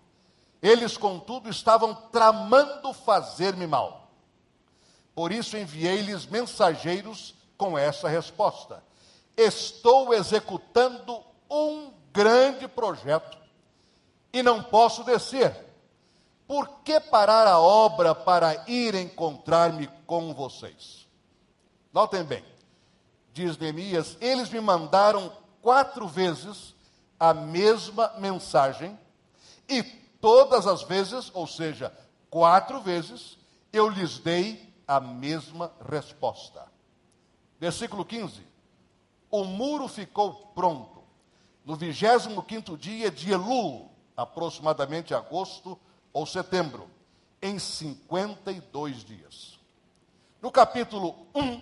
[0.61, 4.11] eles, contudo, estavam tramando fazer-me mal.
[5.13, 8.83] Por isso enviei-lhes mensageiros com essa resposta:
[9.35, 13.37] Estou executando um grande projeto
[14.33, 15.65] e não posso descer.
[16.47, 21.07] Por que parar a obra para ir encontrar-me com vocês?
[21.91, 22.43] Notem bem,
[23.33, 26.73] diz Neemias, eles me mandaram quatro vezes
[27.19, 28.97] a mesma mensagem
[29.67, 29.83] e
[30.21, 31.93] todas as vezes, ou seja,
[32.29, 33.37] quatro vezes,
[33.71, 36.65] eu lhes dei a mesma resposta.
[37.59, 38.41] Versículo 15:
[39.29, 41.03] O muro ficou pronto
[41.65, 45.77] no 25 dia de Elul, aproximadamente agosto
[46.13, 46.89] ou setembro,
[47.41, 49.59] em 52 dias.
[50.41, 51.61] No capítulo 1,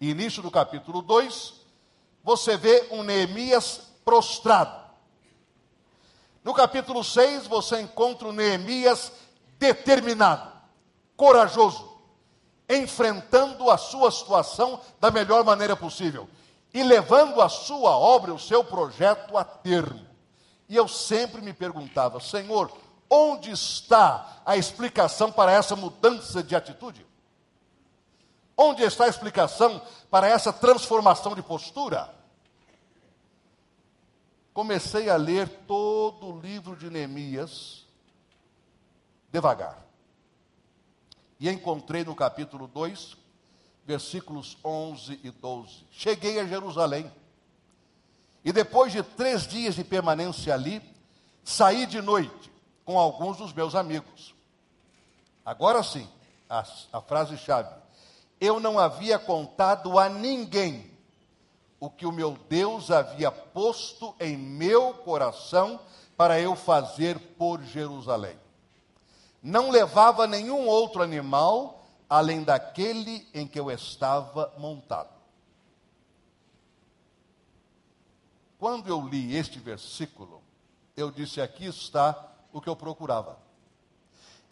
[0.00, 1.54] início do capítulo 2,
[2.22, 4.84] você vê um Neemias prostrado
[6.44, 9.10] no capítulo 6, você encontra o Neemias
[9.58, 10.52] determinado,
[11.16, 11.90] corajoso,
[12.68, 16.28] enfrentando a sua situação da melhor maneira possível
[16.72, 20.06] e levando a sua obra, o seu projeto a termo.
[20.68, 22.70] E eu sempre me perguntava, Senhor,
[23.08, 27.06] onde está a explicação para essa mudança de atitude?
[28.54, 32.14] Onde está a explicação para essa transformação de postura?
[34.54, 37.84] Comecei a ler todo o livro de Neemias
[39.32, 39.84] devagar.
[41.40, 43.16] E encontrei no capítulo 2,
[43.84, 45.84] versículos 11 e 12.
[45.90, 47.12] Cheguei a Jerusalém.
[48.44, 50.80] E depois de três dias de permanência ali,
[51.42, 52.52] saí de noite
[52.84, 54.34] com alguns dos meus amigos.
[55.44, 56.08] Agora sim,
[56.48, 57.74] a, a frase-chave.
[58.40, 60.93] Eu não havia contado a ninguém
[61.84, 65.78] o que o meu Deus havia posto em meu coração
[66.16, 68.38] para eu fazer por Jerusalém.
[69.42, 75.10] Não levava nenhum outro animal além daquele em que eu estava montado.
[78.58, 80.42] Quando eu li este versículo,
[80.96, 83.38] eu disse: aqui está o que eu procurava.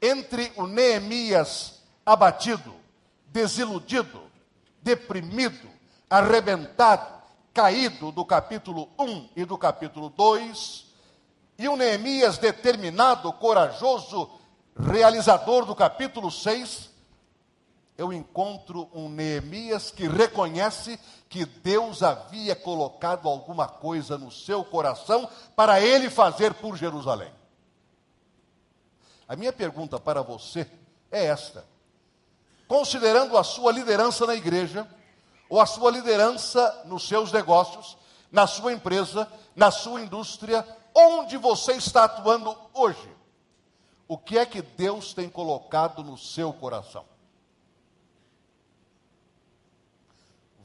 [0.03, 2.75] Entre o Neemias abatido,
[3.29, 4.21] desiludido,
[4.83, 5.71] deprimido,
[6.11, 7.22] arrebentado,
[7.53, 10.87] caído do capítulo 1 e do capítulo 2,
[11.59, 14.31] e o Neemias determinado, corajoso,
[14.77, 16.91] realizador do capítulo 6,
[17.97, 25.29] eu encontro um Neemias que reconhece que Deus havia colocado alguma coisa no seu coração
[25.55, 27.31] para ele fazer por Jerusalém.
[29.29, 30.67] A minha pergunta para você
[31.11, 31.65] é esta:
[32.67, 34.89] considerando a sua liderança na igreja,
[35.53, 37.99] ou a sua liderança nos seus negócios,
[38.31, 43.15] na sua empresa, na sua indústria, onde você está atuando hoje.
[44.09, 47.05] O que é que Deus tem colocado no seu coração?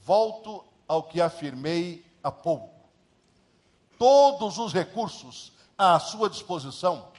[0.05, 2.73] Volto ao que afirmei há pouco.
[3.99, 7.09] Todos os recursos à sua disposição,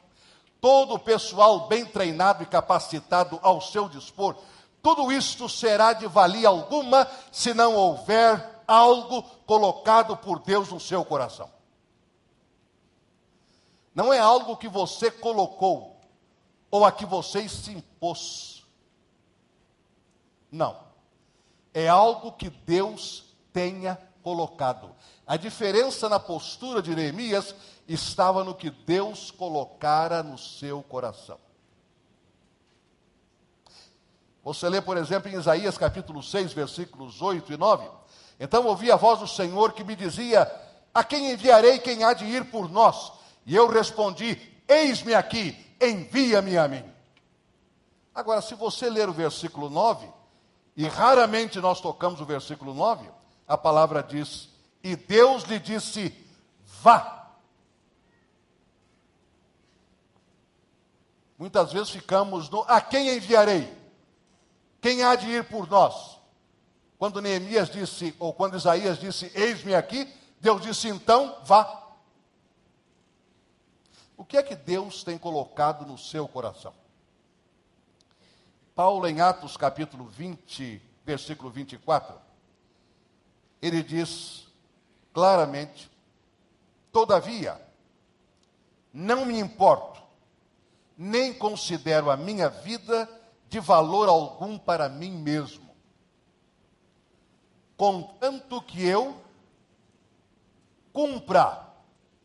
[0.58, 4.36] todo o pessoal bem treinado e capacitado ao seu dispor,
[4.82, 11.04] tudo isto será de valia alguma se não houver algo colocado por Deus no seu
[11.04, 11.50] coração.
[13.94, 16.00] Não é algo que você colocou
[16.70, 18.64] ou a que você se impôs.
[20.50, 20.88] Não.
[21.74, 24.94] é algo que Deus tenha colocado.
[25.26, 27.54] A diferença na postura de Neemias
[27.86, 31.38] estava no que Deus colocara no seu coração.
[34.48, 37.86] Você lê, por exemplo, em Isaías capítulo 6, versículos 8 e 9.
[38.40, 40.50] Então ouvi a voz do Senhor que me dizia:
[40.94, 43.12] A quem enviarei quem há de ir por nós?
[43.44, 46.82] E eu respondi: Eis-me aqui, envia-me a mim.
[48.14, 50.08] Agora, se você ler o versículo 9,
[50.74, 53.06] e raramente nós tocamos o versículo 9,
[53.46, 54.48] a palavra diz:
[54.82, 56.10] E Deus lhe disse:
[56.80, 57.34] Vá.
[61.36, 63.76] Muitas vezes ficamos no a quem enviarei?
[64.80, 66.18] Quem há de ir por nós?
[66.98, 71.86] Quando Neemias disse, ou quando Isaías disse, eis-me aqui, Deus disse, então vá.
[74.16, 76.74] O que é que Deus tem colocado no seu coração?
[78.74, 82.14] Paulo, em Atos capítulo 20, versículo 24,
[83.60, 84.46] ele diz
[85.12, 85.90] claramente:
[86.92, 87.60] Todavia,
[88.92, 90.00] não me importo,
[90.96, 93.08] nem considero a minha vida
[93.48, 95.68] de valor algum para mim mesmo,
[97.76, 99.16] contanto que eu
[100.92, 101.66] cumpra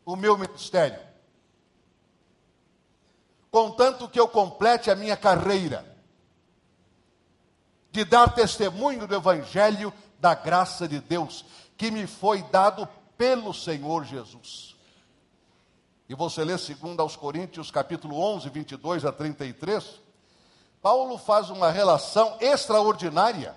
[0.04, 1.00] o meu ministério,
[3.50, 5.94] contanto que eu complete a minha carreira,
[7.90, 11.44] de dar testemunho do Evangelho da graça de Deus,
[11.76, 14.74] que me foi dado pelo Senhor Jesus.
[16.08, 20.00] E você lê segundo aos Coríntios, capítulo 11, 22 a 33,
[20.84, 23.56] Paulo faz uma relação extraordinária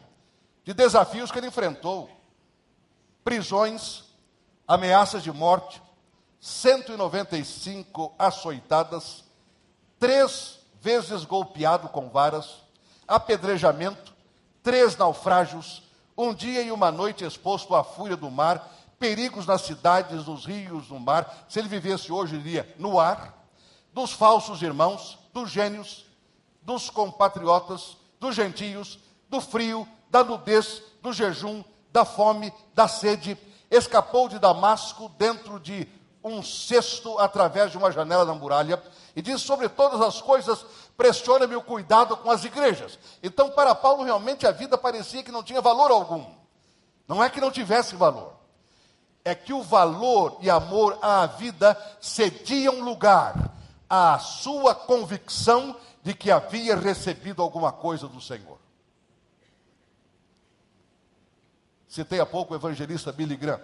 [0.63, 2.09] de desafios que ele enfrentou:
[3.21, 4.05] prisões,
[4.65, 5.83] ameaças de morte,
[6.39, 9.25] 195 açoitadas,
[9.99, 12.63] três vezes golpeado com varas,
[13.05, 14.15] apedrejamento,
[14.63, 15.83] três naufrágios,
[16.17, 20.89] um dia e uma noite exposto à fúria do mar, perigos nas cidades, nos rios,
[20.89, 21.45] no mar.
[21.49, 23.33] Se ele vivesse hoje, iria no ar,
[23.91, 26.06] dos falsos irmãos, dos gênios,
[26.67, 28.99] dos compatriotas, dos gentios,
[29.29, 31.63] do frio, da nudez, do jejum,
[31.93, 33.37] da fome, da sede,
[33.71, 35.87] escapou de Damasco dentro de
[36.21, 38.83] um cesto através de uma janela da muralha
[39.15, 40.65] e diz sobre todas as coisas
[40.97, 42.99] pressiona-me o cuidado com as igrejas.
[43.23, 46.25] Então, para Paulo, realmente a vida parecia que não tinha valor algum.
[47.07, 48.33] Não é que não tivesse valor,
[49.23, 53.53] é que o valor e amor à vida cediam lugar
[53.89, 55.73] à sua convicção
[56.07, 58.57] de que havia recebido alguma coisa do Senhor.
[61.85, 63.59] Citei há pouco o evangelista Billy Graham.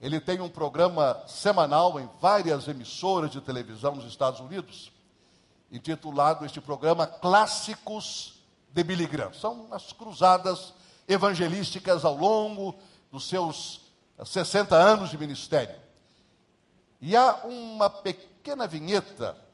[0.00, 4.92] Ele tem um programa semanal em várias emissoras de televisão nos Estados Unidos,
[5.72, 8.40] intitulado este programa Clássicos
[8.70, 9.32] de Billy Graham.
[9.32, 10.72] São as cruzadas
[11.08, 12.76] evangelísticas ao longo
[13.10, 13.80] dos seus
[14.24, 15.74] 60 anos de ministério.
[17.00, 19.47] E há uma pequena vinheta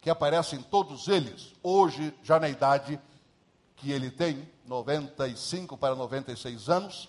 [0.00, 2.98] que aparece em todos eles, hoje, já na idade
[3.76, 7.08] que ele tem, 95 para 96 anos.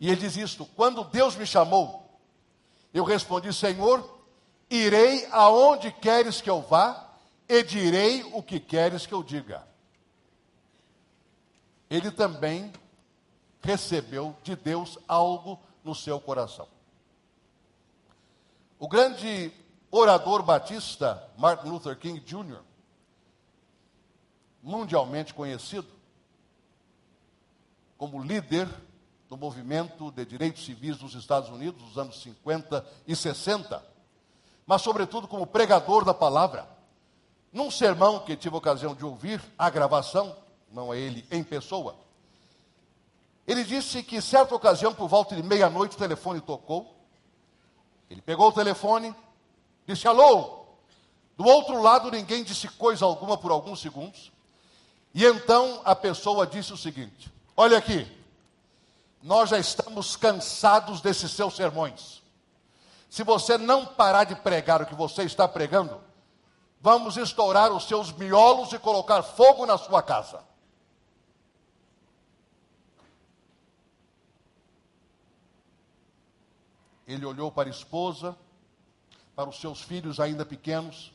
[0.00, 2.04] E ele diz isto: quando Deus me chamou,
[2.92, 4.22] eu respondi, Senhor,
[4.70, 7.12] irei aonde queres que eu vá
[7.48, 9.66] e direi o que queres que eu diga.
[11.88, 12.72] Ele também
[13.60, 16.66] recebeu de Deus algo no seu coração.
[18.78, 19.52] O grande
[19.96, 22.60] orador batista Martin Luther King Jr.,
[24.60, 25.86] mundialmente conhecido
[27.96, 28.68] como líder
[29.28, 33.84] do movimento de direitos civis dos Estados Unidos dos anos 50 e 60,
[34.66, 36.68] mas sobretudo como pregador da palavra.
[37.52, 40.36] Num sermão que tive a ocasião de ouvir, a gravação,
[40.72, 41.94] não é ele em pessoa,
[43.46, 46.96] ele disse que certa ocasião, por volta de meia-noite, o telefone tocou.
[48.08, 49.14] Ele pegou o telefone,
[49.86, 50.64] Disse alô.
[51.36, 54.32] Do outro lado, ninguém disse coisa alguma por alguns segundos.
[55.12, 58.06] E então a pessoa disse o seguinte: Olha aqui,
[59.22, 62.22] nós já estamos cansados desses seus sermões.
[63.08, 66.00] Se você não parar de pregar o que você está pregando,
[66.80, 70.42] vamos estourar os seus miolos e colocar fogo na sua casa.
[77.06, 78.36] Ele olhou para a esposa,
[79.34, 81.12] para os seus filhos ainda pequenos.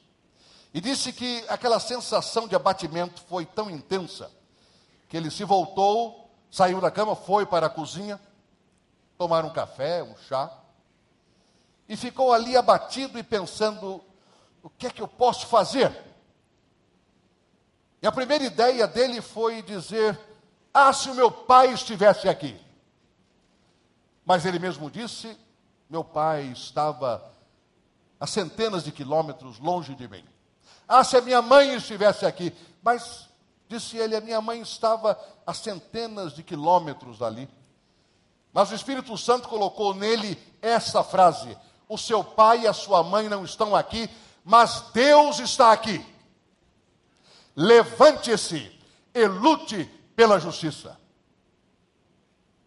[0.74, 4.32] E disse que aquela sensação de abatimento foi tão intensa
[5.08, 8.20] que ele se voltou, saiu da cama, foi para a cozinha,
[9.18, 10.52] tomar um café, um chá,
[11.88, 14.04] e ficou ali abatido e pensando:
[14.62, 15.92] o que é que eu posso fazer?
[18.02, 20.18] E a primeira ideia dele foi dizer:
[20.74, 22.60] Ah, se o meu pai estivesse aqui.
[24.24, 25.36] Mas ele mesmo disse:
[25.90, 27.24] Meu pai estava
[28.20, 30.26] a centenas de quilômetros longe de mim.
[30.88, 32.54] Ah, se a minha mãe estivesse aqui.
[32.82, 33.30] Mas,
[33.68, 37.48] disse ele, a minha mãe estava a centenas de quilômetros dali.
[38.52, 41.58] Mas o Espírito Santo colocou nele essa frase:
[41.88, 44.10] O seu pai e a sua mãe não estão aqui,
[44.44, 46.06] mas Deus está aqui.
[47.56, 48.78] Levante-se
[49.14, 51.00] e lute pela justiça.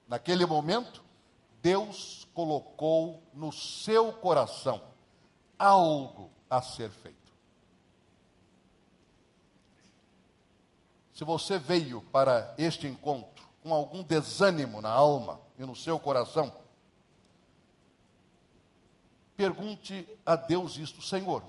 [0.06, 1.02] Naquele momento,
[1.60, 4.91] Deus colocou no seu coração
[5.62, 7.32] algo a ser feito.
[11.14, 16.52] Se você veio para este encontro com algum desânimo na alma e no seu coração,
[19.36, 21.44] pergunte a Deus isto, Senhor,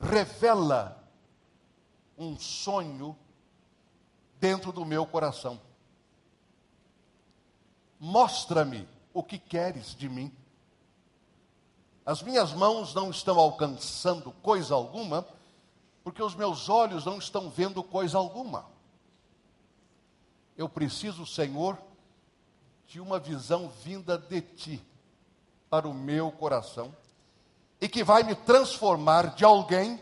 [0.00, 1.04] revela
[2.16, 3.14] um sonho
[4.40, 5.60] dentro do meu coração.
[8.00, 10.34] Mostra-me o que queres de mim.
[12.04, 15.26] As minhas mãos não estão alcançando coisa alguma,
[16.02, 18.66] porque os meus olhos não estão vendo coisa alguma.
[20.56, 21.78] Eu preciso, Senhor,
[22.86, 24.86] de uma visão vinda de Ti
[25.70, 26.94] para o meu coração
[27.80, 29.98] e que vai me transformar de alguém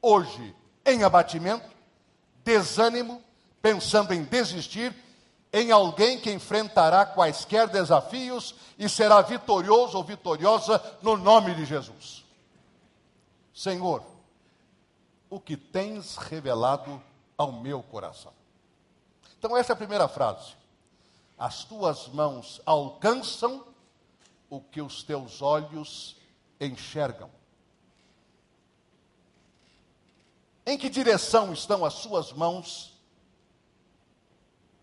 [0.00, 0.54] hoje
[0.86, 1.68] em abatimento,
[2.44, 3.22] desânimo,
[3.60, 4.94] pensando em desistir,
[5.52, 12.24] em alguém que enfrentará quaisquer desafios e será vitorioso ou vitoriosa no nome de Jesus.
[13.52, 14.02] Senhor,
[15.28, 17.02] o que tens revelado
[17.36, 18.32] ao meu coração.
[19.38, 20.54] Então, essa é a primeira frase.
[21.38, 23.64] As tuas mãos alcançam
[24.48, 26.16] o que os teus olhos
[26.60, 27.30] enxergam.
[30.66, 32.99] Em que direção estão as suas mãos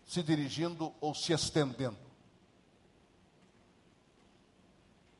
[0.08, 1.98] se dirigindo ou se estendendo?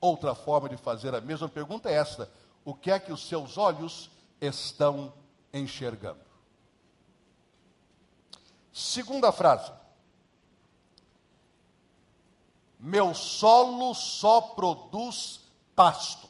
[0.01, 2.33] Outra forma de fazer a mesma pergunta é esta:
[2.65, 4.11] o que é que os seus olhos
[4.41, 5.13] estão
[5.53, 6.21] enxergando?
[8.73, 9.71] Segunda frase.
[12.81, 15.41] Meu solo só produz
[15.75, 16.29] pasto.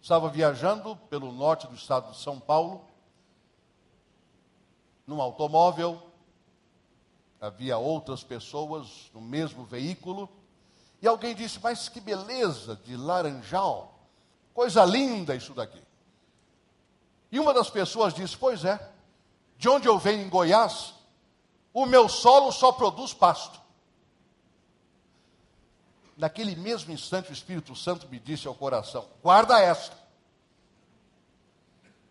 [0.00, 2.88] Estava viajando pelo norte do estado de São Paulo,
[5.06, 6.09] num automóvel,
[7.40, 10.28] havia outras pessoas no mesmo veículo,
[11.00, 13.98] e alguém disse: Mas que beleza de laranjal,
[14.52, 15.82] coisa linda isso daqui.
[17.32, 18.92] E uma das pessoas disse: Pois é,
[19.56, 20.94] de onde eu venho em Goiás,
[21.72, 23.60] o meu solo só produz pasto.
[26.16, 29.96] Naquele mesmo instante, o Espírito Santo me disse ao coração: guarda esta.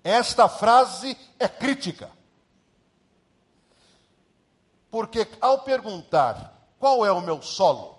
[0.04, 2.10] Esta frase é crítica.
[4.90, 7.98] Porque ao perguntar qual é o meu solo,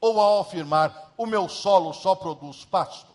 [0.00, 3.12] ou ao afirmar o meu solo só produz pasto,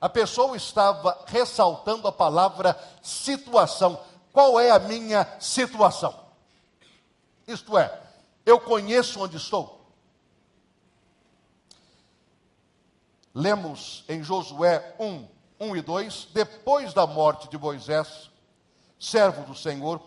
[0.00, 3.98] a pessoa estava ressaltando a palavra situação
[4.36, 6.14] qual é a minha situação?
[7.48, 8.02] Isto é,
[8.44, 9.80] eu conheço onde estou.
[13.32, 15.26] Lemos em Josué 1,
[15.58, 18.30] 1 e 2, depois da morte de Moisés,
[19.00, 20.02] servo do Senhor,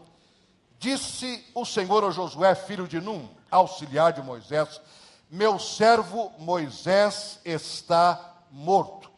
[0.80, 4.82] disse o Senhor a Josué, filho de Num, auxiliar de Moisés:
[5.30, 9.12] Meu servo Moisés está morto.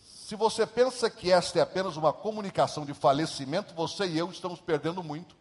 [0.00, 4.60] Se você pensa que esta é apenas uma comunicação de falecimento, você e eu estamos
[4.60, 5.36] perdendo muito.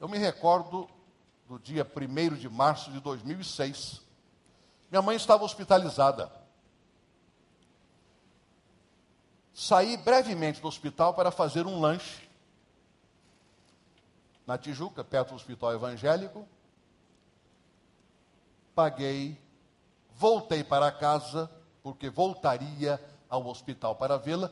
[0.00, 0.88] Eu me recordo
[1.46, 4.00] do dia 1 de março de 2006.
[4.90, 6.32] Minha mãe estava hospitalizada.
[9.60, 12.28] Saí brevemente do hospital para fazer um lanche
[14.46, 16.46] na Tijuca, perto do hospital evangélico.
[18.72, 19.36] Paguei
[20.14, 21.50] voltei para casa,
[21.82, 24.48] porque voltaria ao hospital para vê-la,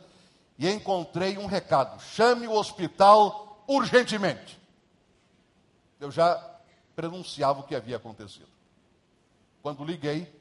[0.58, 4.60] e encontrei um recado: chame o hospital urgentemente.
[6.00, 6.36] Eu já
[6.96, 8.48] prenunciava o que havia acontecido.
[9.62, 10.34] Quando liguei,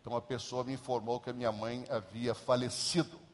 [0.00, 3.26] então a pessoa me informou que a minha mãe havia falecido.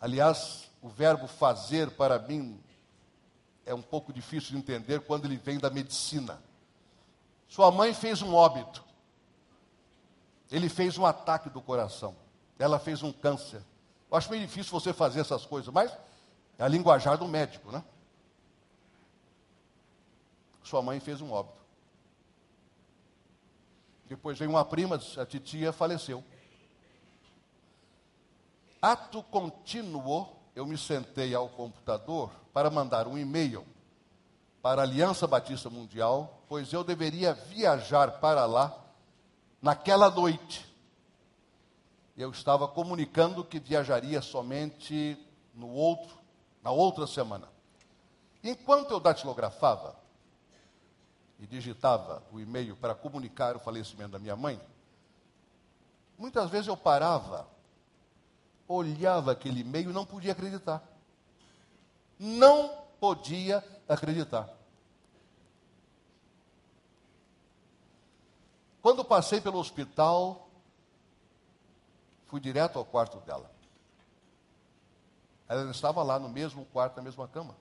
[0.00, 2.58] Aliás, o verbo fazer para mim
[3.66, 6.42] é um pouco difícil de entender quando ele vem da medicina.
[7.46, 8.82] Sua mãe fez um óbito.
[10.50, 12.16] Ele fez um ataque do coração.
[12.58, 13.62] Ela fez um câncer.
[14.10, 15.92] Eu acho meio difícil você fazer essas coisas, mas
[16.58, 17.84] é a linguajar do médico, né?
[20.62, 21.60] Sua mãe fez um óbito.
[24.06, 26.24] Depois veio uma prima, a titia faleceu.
[28.80, 33.66] Ato contínuo, eu me sentei ao computador para mandar um e-mail
[34.62, 38.76] para a Aliança Batista Mundial, pois eu deveria viajar para lá
[39.60, 40.66] naquela noite.
[42.16, 45.16] Eu estava comunicando que viajaria somente
[45.54, 46.18] no outro,
[46.62, 47.48] na outra semana.
[48.42, 49.94] Enquanto eu datilografava
[51.38, 54.60] e digitava o e-mail para comunicar o falecimento da minha mãe,
[56.18, 57.46] muitas vezes eu parava,
[58.72, 60.80] olhava aquele e não podia acreditar.
[62.16, 64.48] Não podia acreditar.
[68.80, 70.48] Quando passei pelo hospital,
[72.26, 73.50] fui direto ao quarto dela.
[75.48, 77.56] Ela estava lá no mesmo quarto, na mesma cama.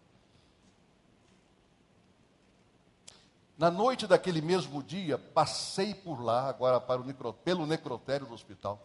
[3.58, 8.34] Na noite daquele mesmo dia, passei por lá, agora para o necro, pelo necrotério do
[8.34, 8.80] hospital.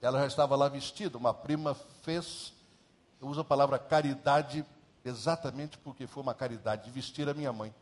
[0.00, 2.54] Ela já estava lá vestida, uma prima fez,
[3.20, 4.64] eu uso a palavra caridade
[5.04, 7.74] exatamente porque foi uma caridade de vestir a minha mãe.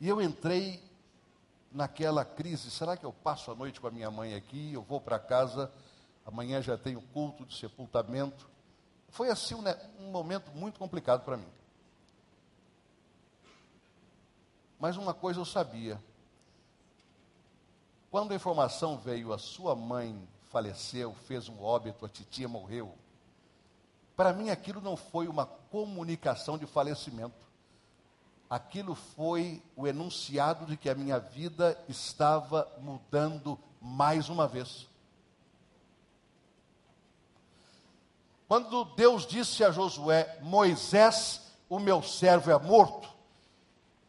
[0.00, 0.82] E eu entrei
[1.70, 4.72] naquela crise: será que eu passo a noite com a minha mãe aqui?
[4.72, 5.70] Eu vou para casa,
[6.26, 8.48] amanhã já tenho culto de sepultamento.
[9.10, 9.64] Foi assim um,
[10.00, 11.48] um momento muito complicado para mim.
[14.78, 16.00] Mas uma coisa eu sabia.
[18.10, 22.94] Quando a informação veio, a sua mãe faleceu, fez um óbito, a titia morreu.
[24.16, 27.46] Para mim aquilo não foi uma comunicação de falecimento.
[28.48, 34.88] Aquilo foi o enunciado de que a minha vida estava mudando mais uma vez.
[38.48, 43.06] Quando Deus disse a Josué: Moisés, o meu servo é morto,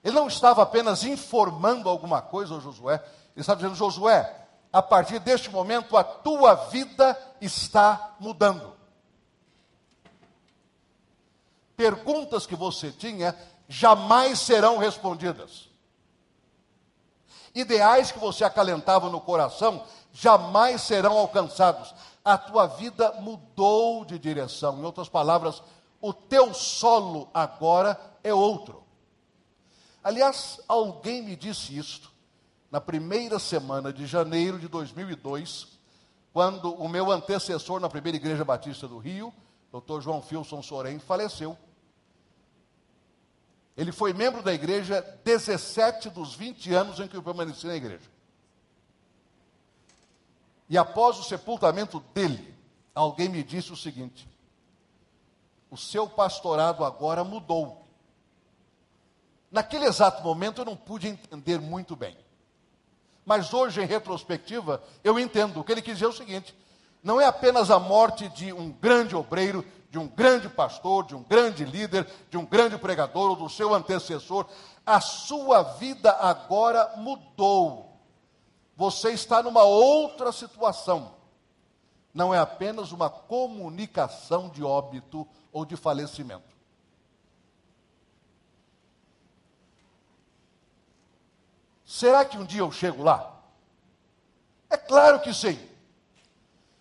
[0.01, 3.03] ele não estava apenas informando alguma coisa a Josué,
[3.39, 8.75] ele estava dizendo: Josué, a partir deste momento a tua vida está mudando.
[11.77, 13.33] Perguntas que você tinha
[13.67, 15.69] jamais serão respondidas.
[17.55, 21.95] Ideais que você acalentava no coração jamais serão alcançados.
[22.23, 24.77] A tua vida mudou de direção.
[24.79, 25.63] Em outras palavras,
[26.01, 28.83] o teu solo agora é outro.
[30.03, 32.18] Aliás, alguém me disse isto
[32.71, 35.79] na primeira semana de janeiro de 2002,
[36.31, 39.33] quando o meu antecessor na primeira igreja batista do Rio,
[39.71, 40.01] Dr.
[40.01, 41.57] João Filson Sorém, faleceu.
[43.75, 48.09] Ele foi membro da igreja 17 dos 20 anos em que eu permaneci na igreja.
[50.67, 52.53] E após o sepultamento dele,
[52.93, 54.29] alguém me disse o seguinte:
[55.71, 57.87] o seu pastorado agora mudou.
[59.51, 62.15] Naquele exato momento eu não pude entender muito bem.
[63.29, 65.59] Mas hoje, em retrospectiva, eu entendo.
[65.59, 66.55] O que ele quis dizer é o seguinte:
[67.03, 71.21] não é apenas a morte de um grande obreiro, de um grande pastor, de um
[71.21, 74.47] grande líder, de um grande pregador ou do seu antecessor,
[74.83, 78.01] a sua vida agora mudou.
[78.75, 81.11] Você está numa outra situação.
[82.11, 86.58] Não é apenas uma comunicação de óbito ou de falecimento.
[91.89, 93.35] Será que um dia eu chego lá?
[94.69, 95.59] É claro que sim.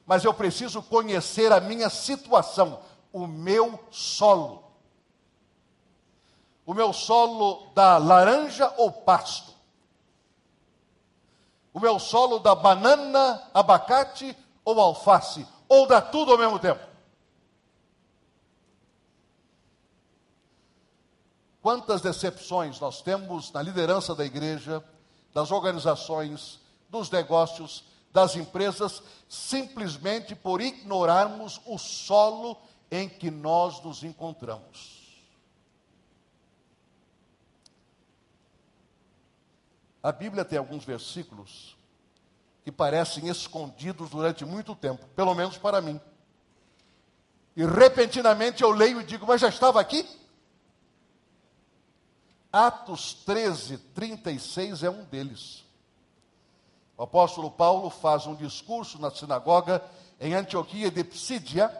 [0.04, 4.70] Mas eu preciso conhecer a minha situação, o meu solo.
[6.66, 9.54] O meu solo da laranja ou pasto?
[11.72, 15.48] O meu solo da banana, abacate ou alface?
[15.70, 16.86] Ou dá tudo ao mesmo tempo?
[21.62, 24.84] Quantas decepções nós temos na liderança da igreja,
[25.32, 32.56] das organizações, dos negócios, das empresas, simplesmente por ignorarmos o solo
[32.90, 34.98] em que nós nos encontramos.
[40.02, 41.76] A Bíblia tem alguns versículos
[42.64, 46.00] que parecem escondidos durante muito tempo, pelo menos para mim.
[47.56, 50.08] E repentinamente eu leio e digo, mas já estava aqui?
[52.52, 55.64] Atos 13, 36 é um deles.
[56.96, 59.82] O apóstolo Paulo faz um discurso na sinagoga
[60.20, 61.70] em Antioquia de Psídia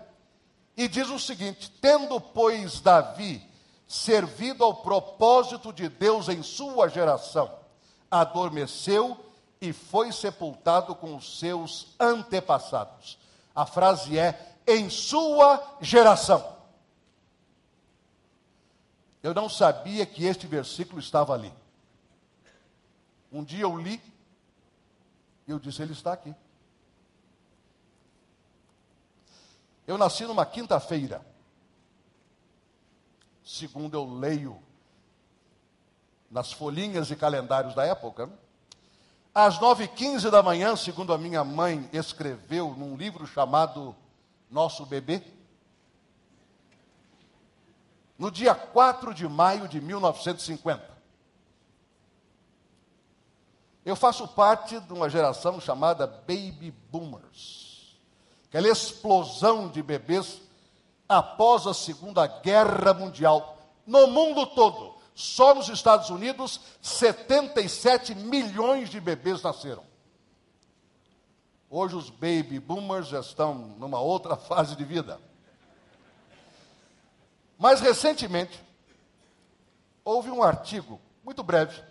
[0.77, 3.43] e diz o seguinte: Tendo, pois, Davi
[3.87, 7.51] servido ao propósito de Deus em sua geração,
[8.11, 9.17] adormeceu
[9.61, 13.19] e foi sepultado com os seus antepassados.
[13.55, 16.58] A frase é: em sua geração.
[19.29, 21.53] Eu não sabia que este versículo estava ali.
[23.31, 24.01] Um dia eu li
[25.47, 26.35] e eu disse: Ele está aqui.
[29.87, 31.21] Eu nasci numa quinta-feira.
[33.45, 34.59] Segundo eu leio
[36.31, 38.31] nas folhinhas e calendários da época,
[39.35, 43.95] às 9h15 da manhã, segundo a minha mãe escreveu num livro chamado
[44.51, 45.23] Nosso Bebê,
[48.19, 50.99] no dia 4 de maio de 1950.
[53.85, 57.97] Eu faço parte de uma geração chamada Baby Boomers,
[58.49, 60.43] aquela explosão de bebês
[61.09, 63.57] após a Segunda Guerra Mundial,
[63.87, 64.99] no mundo todo.
[65.15, 69.83] Só nos Estados Unidos, 77 milhões de bebês nasceram.
[71.71, 75.21] Hoje os baby boomers já estão numa outra fase de vida.
[77.59, 78.65] Mais recentemente,
[80.05, 81.83] houve um artigo muito breve,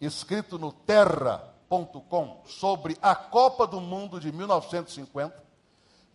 [0.00, 5.40] escrito no terra.com, sobre a Copa do Mundo de 1950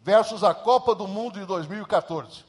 [0.02, 2.44] versus a Copa do Mundo de 2014.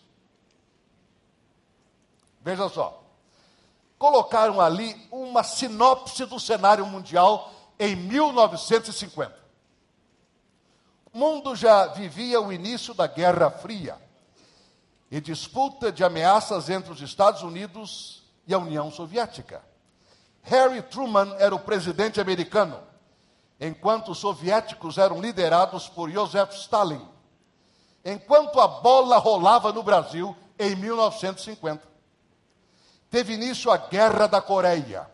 [2.43, 3.05] Veja só.
[3.97, 9.35] Colocaram ali uma sinopse do cenário mundial em 1950.
[11.13, 14.06] O mundo já vivia o início da Guerra Fria
[15.11, 19.63] e disputa de ameaças entre os Estados Unidos e a União Soviética.
[20.43, 22.81] Harry Truman era o presidente americano,
[23.61, 27.07] enquanto os soviéticos eram liderados por Joseph Stalin.
[28.05, 31.83] Enquanto a bola rolava no Brasil em 1950,
[33.11, 35.11] teve início a Guerra da Coreia,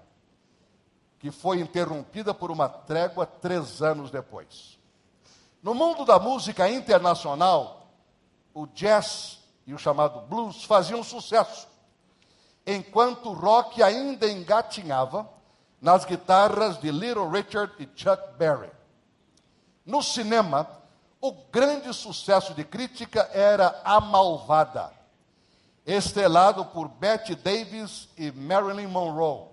[1.19, 4.79] que foi interrompida por uma trégua três anos depois.
[5.63, 7.95] No mundo da música internacional,
[8.53, 11.69] o jazz e o chamado blues faziam sucesso,
[12.67, 15.29] enquanto o rock ainda engatinhava
[15.81, 18.71] nas guitarras de Little Richard e Chuck Berry.
[19.85, 20.69] No cinema,
[21.21, 24.93] o grande sucesso de crítica era A Malvada,
[25.85, 29.49] estrelado por Bette Davis e Marilyn Monroe,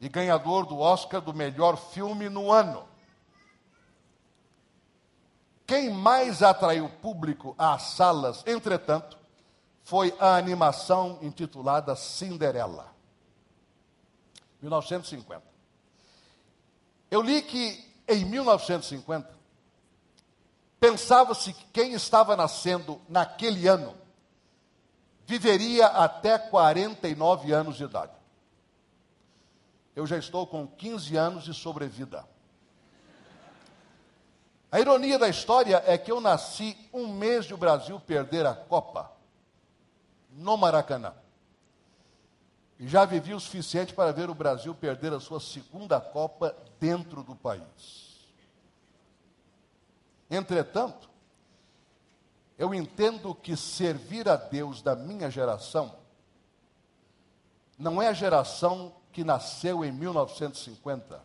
[0.00, 2.88] e ganhador do Oscar do melhor filme no ano.
[5.66, 9.19] Quem mais atraiu público às salas, entretanto,
[9.90, 12.94] foi a animação intitulada Cinderela,
[14.62, 15.42] 1950.
[17.10, 19.28] Eu li que em 1950
[20.78, 23.96] pensava-se que quem estava nascendo naquele ano
[25.26, 28.12] viveria até 49 anos de idade.
[29.96, 32.24] Eu já estou com 15 anos de sobrevida.
[34.70, 38.54] A ironia da história é que eu nasci um mês de o Brasil perder a
[38.54, 39.18] Copa
[40.32, 41.14] no Maracanã.
[42.78, 47.36] Já vivi o suficiente para ver o Brasil perder a sua segunda Copa dentro do
[47.36, 48.26] país.
[50.30, 51.10] Entretanto,
[52.56, 55.94] eu entendo que servir a Deus da minha geração
[57.78, 61.24] não é a geração que nasceu em 1950,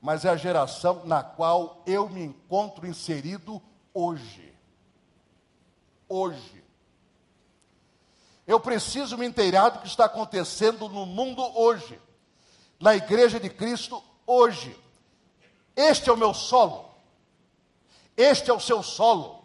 [0.00, 3.62] mas é a geração na qual eu me encontro inserido
[3.94, 4.52] hoje.
[6.08, 6.59] Hoje.
[8.50, 12.00] Eu preciso me inteirar do que está acontecendo no mundo hoje,
[12.80, 14.76] na igreja de Cristo hoje.
[15.76, 16.92] Este é o meu solo.
[18.16, 19.44] Este é o seu solo.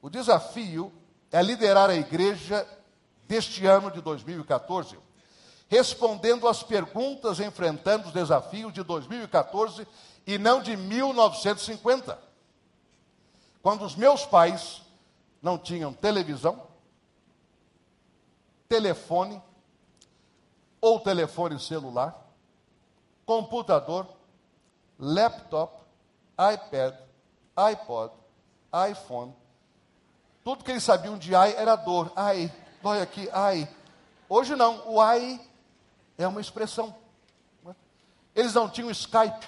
[0.00, 0.92] O desafio
[1.32, 2.68] é liderar a igreja
[3.26, 4.96] deste ano de 2014,
[5.66, 9.88] respondendo às perguntas, enfrentando os desafios de 2014
[10.24, 12.16] e não de 1950.
[13.60, 14.82] Quando os meus pais
[15.42, 16.68] não tinham televisão,
[18.68, 19.42] telefone
[20.80, 22.16] ou telefone celular,
[23.26, 24.06] computador,
[24.98, 25.82] laptop,
[26.38, 26.94] iPad,
[27.56, 28.14] iPod,
[28.90, 29.34] iPhone.
[30.44, 32.12] Tudo que eles sabiam de ai era dor.
[32.16, 33.68] Ai, dói aqui, ai.
[34.28, 35.40] Hoje não, o ai
[36.16, 36.94] é uma expressão.
[38.34, 39.46] Eles não tinham Skype,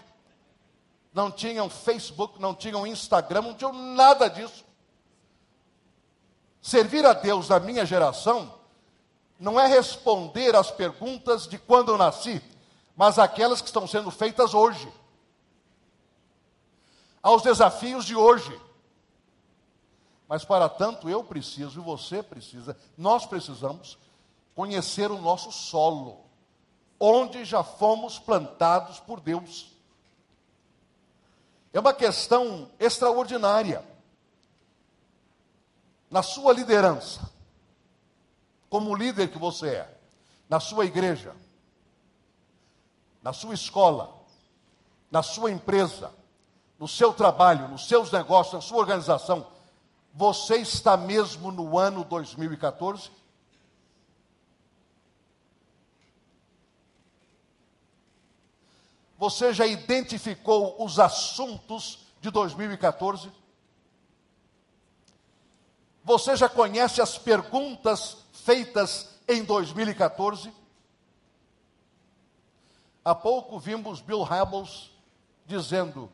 [1.12, 4.63] não tinham Facebook, não tinham Instagram, não tinham nada disso.
[6.64, 8.54] Servir a Deus da minha geração
[9.38, 12.42] não é responder às perguntas de quando eu nasci,
[12.96, 14.90] mas aquelas que estão sendo feitas hoje.
[17.22, 18.58] Aos desafios de hoje.
[20.26, 23.98] Mas para tanto eu preciso e você precisa, nós precisamos
[24.54, 26.24] conhecer o nosso solo,
[26.98, 29.70] onde já fomos plantados por Deus.
[31.74, 33.84] É uma questão extraordinária
[36.14, 37.28] na sua liderança,
[38.70, 39.98] como líder que você é,
[40.48, 41.34] na sua igreja,
[43.20, 44.14] na sua escola,
[45.10, 46.14] na sua empresa,
[46.78, 49.44] no seu trabalho, nos seus negócios, na sua organização,
[50.12, 53.10] você está mesmo no ano 2014?
[59.18, 63.32] Você já identificou os assuntos de 2014?
[66.04, 70.52] Você já conhece as perguntas feitas em 2014?
[73.02, 74.90] Há pouco vimos Bill Hybels
[75.46, 76.12] dizendo: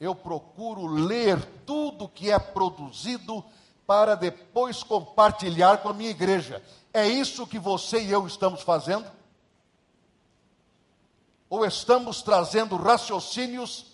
[0.00, 3.44] Eu procuro ler tudo que é produzido
[3.86, 6.60] para depois compartilhar com a minha igreja.
[6.92, 9.08] É isso que você e eu estamos fazendo?
[11.48, 13.86] Ou estamos trazendo raciocínios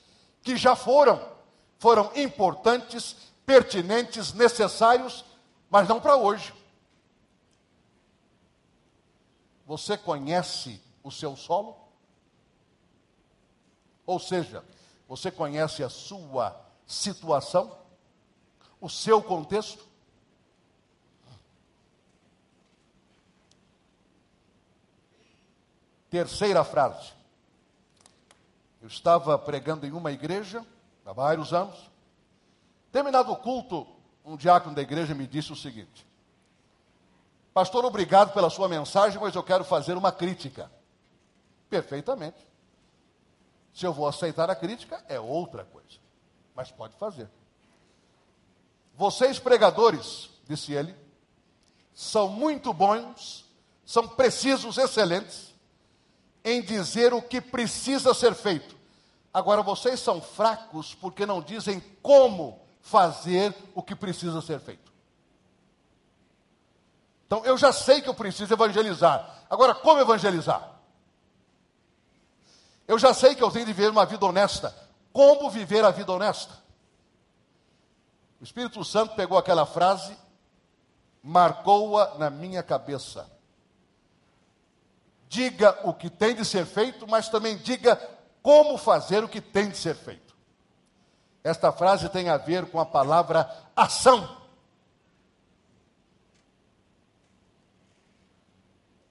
[0.42, 1.22] que já foram,
[1.78, 3.14] foram importantes,
[3.47, 5.24] pertinentes, necessários,
[5.74, 6.54] mas não para hoje?
[9.66, 11.76] Você conhece o seu solo?
[14.06, 14.64] Ou seja,
[15.08, 17.76] você conhece a sua situação,
[18.80, 19.84] o seu contexto?
[26.08, 27.12] Terceira frase.
[28.80, 30.64] Eu estava pregando em uma igreja
[31.04, 31.90] há vários anos.
[32.92, 33.93] Terminado o culto,
[34.24, 36.06] um diácono da igreja me disse o seguinte:
[37.52, 40.70] Pastor, obrigado pela sua mensagem, mas eu quero fazer uma crítica.
[41.68, 42.38] Perfeitamente.
[43.72, 45.98] Se eu vou aceitar a crítica, é outra coisa.
[46.54, 47.28] Mas pode fazer.
[48.96, 50.94] Vocês, pregadores, disse ele,
[51.92, 53.44] são muito bons,
[53.84, 55.52] são precisos, excelentes,
[56.44, 58.76] em dizer o que precisa ser feito.
[59.32, 64.93] Agora, vocês são fracos porque não dizem como fazer o que precisa ser feito.
[67.26, 69.43] Então, eu já sei que eu preciso evangelizar.
[69.49, 70.70] Agora, como evangelizar?
[72.87, 74.76] Eu já sei que eu tenho de viver uma vida honesta.
[75.14, 76.62] Como viver a vida honesta?
[78.39, 80.14] O Espírito Santo pegou aquela frase,
[81.22, 83.26] marcou-a na minha cabeça.
[85.26, 87.97] Diga o que tem de ser feito, mas também diga
[88.43, 90.23] como fazer o que tem de ser feito.
[91.45, 94.42] Esta frase tem a ver com a palavra ação.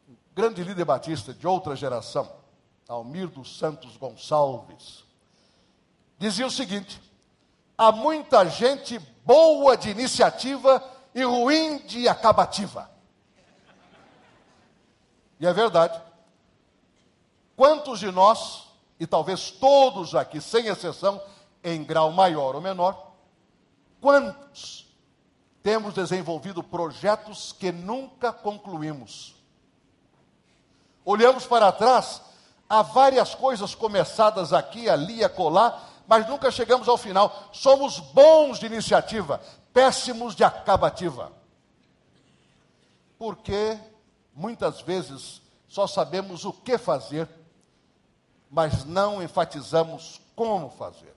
[0.09, 2.27] Um grande líder batista de outra geração,
[2.89, 5.03] Almir dos Santos Gonçalves,
[6.17, 6.99] dizia o seguinte:
[7.77, 12.89] há muita gente boa de iniciativa e ruim de acabativa.
[15.39, 16.01] E é verdade.
[17.55, 18.69] Quantos de nós,
[18.99, 21.21] e talvez todos aqui, sem exceção,
[21.63, 23.13] em grau maior ou menor,
[24.01, 24.87] quantos
[25.61, 29.35] temos desenvolvido projetos que nunca concluímos?
[31.05, 32.21] Olhamos para trás
[32.73, 37.49] Há várias coisas começadas aqui, ali, acolá, mas nunca chegamos ao final.
[37.51, 39.39] Somos bons de iniciativa,
[39.71, 41.31] péssimos de acabativa.
[43.15, 43.77] Porque
[44.33, 47.29] muitas vezes só sabemos o que fazer,
[48.49, 51.12] mas não enfatizamos como fazer.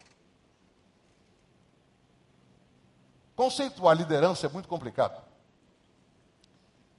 [3.37, 5.23] Conceituar liderança é muito complicado.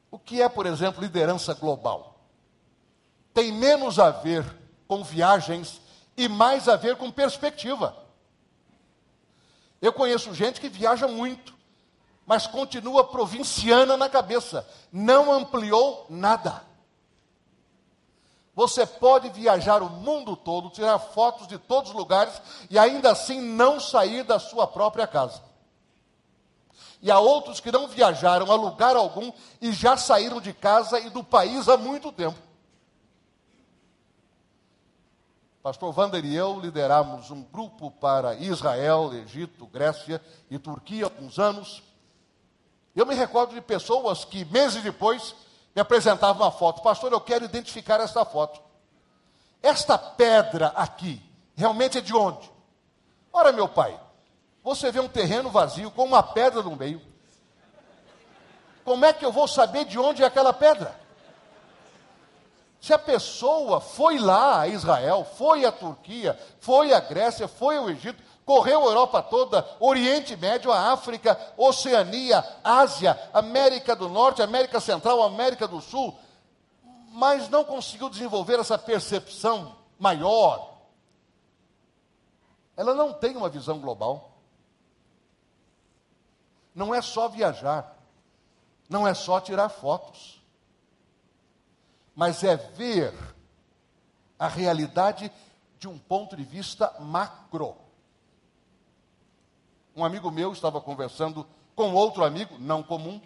[0.09, 2.17] O que é, por exemplo, liderança global?
[3.37, 4.43] tem menos a ver
[4.87, 5.79] com viagens
[6.17, 7.95] e mais a ver com perspectiva.
[9.79, 11.53] Eu conheço gente que viaja muito,
[12.25, 16.63] mas continua provinciana na cabeça, não ampliou nada.
[18.55, 23.39] Você pode viajar o mundo todo, tirar fotos de todos os lugares e ainda assim
[23.39, 25.43] não sair da sua própria casa.
[27.01, 29.31] E há outros que não viajaram a lugar algum
[29.61, 32.37] e já saíram de casa e do país há muito tempo.
[35.61, 41.37] Pastor Wander e eu lideramos um grupo para Israel, Egito, Grécia e Turquia há alguns
[41.37, 41.83] anos.
[42.95, 45.35] Eu me recordo de pessoas que, meses depois,
[45.75, 46.81] me apresentavam uma foto.
[46.81, 48.61] Pastor, eu quero identificar esta foto.
[49.61, 51.21] Esta pedra aqui,
[51.55, 52.49] realmente é de onde?
[53.31, 53.99] Ora, meu pai,
[54.67, 57.01] você vê um terreno vazio com uma pedra no meio.
[58.83, 60.93] Como é que eu vou saber de onde é aquela pedra?
[62.81, 67.89] Se a pessoa foi lá a Israel, foi à Turquia, foi à Grécia, foi ao
[67.89, 74.81] Egito, correu a Europa toda, Oriente Médio, a África, Oceania, Ásia, América do Norte, América
[74.81, 76.13] Central, América do Sul,
[77.13, 80.73] mas não conseguiu desenvolver essa percepção maior.
[82.75, 84.26] Ela não tem uma visão global.
[86.77, 87.93] Não é só viajar,
[88.87, 90.37] não é só tirar fotos
[92.17, 93.13] mas é ver
[94.39, 95.31] a realidade
[95.77, 97.75] de um ponto de vista macro.
[99.95, 103.21] um amigo meu estava conversando com outro amigo, não comum,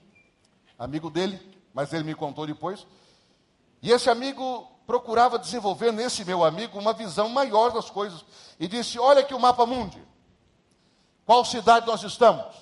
[0.77, 1.39] amigo dele,
[1.73, 2.85] mas ele me contou depois.
[3.81, 8.25] E esse amigo procurava desenvolver nesse meu amigo uma visão maior das coisas.
[8.59, 10.03] E disse: Olha aqui o mapa mundi.
[11.25, 12.53] Qual cidade nós estamos?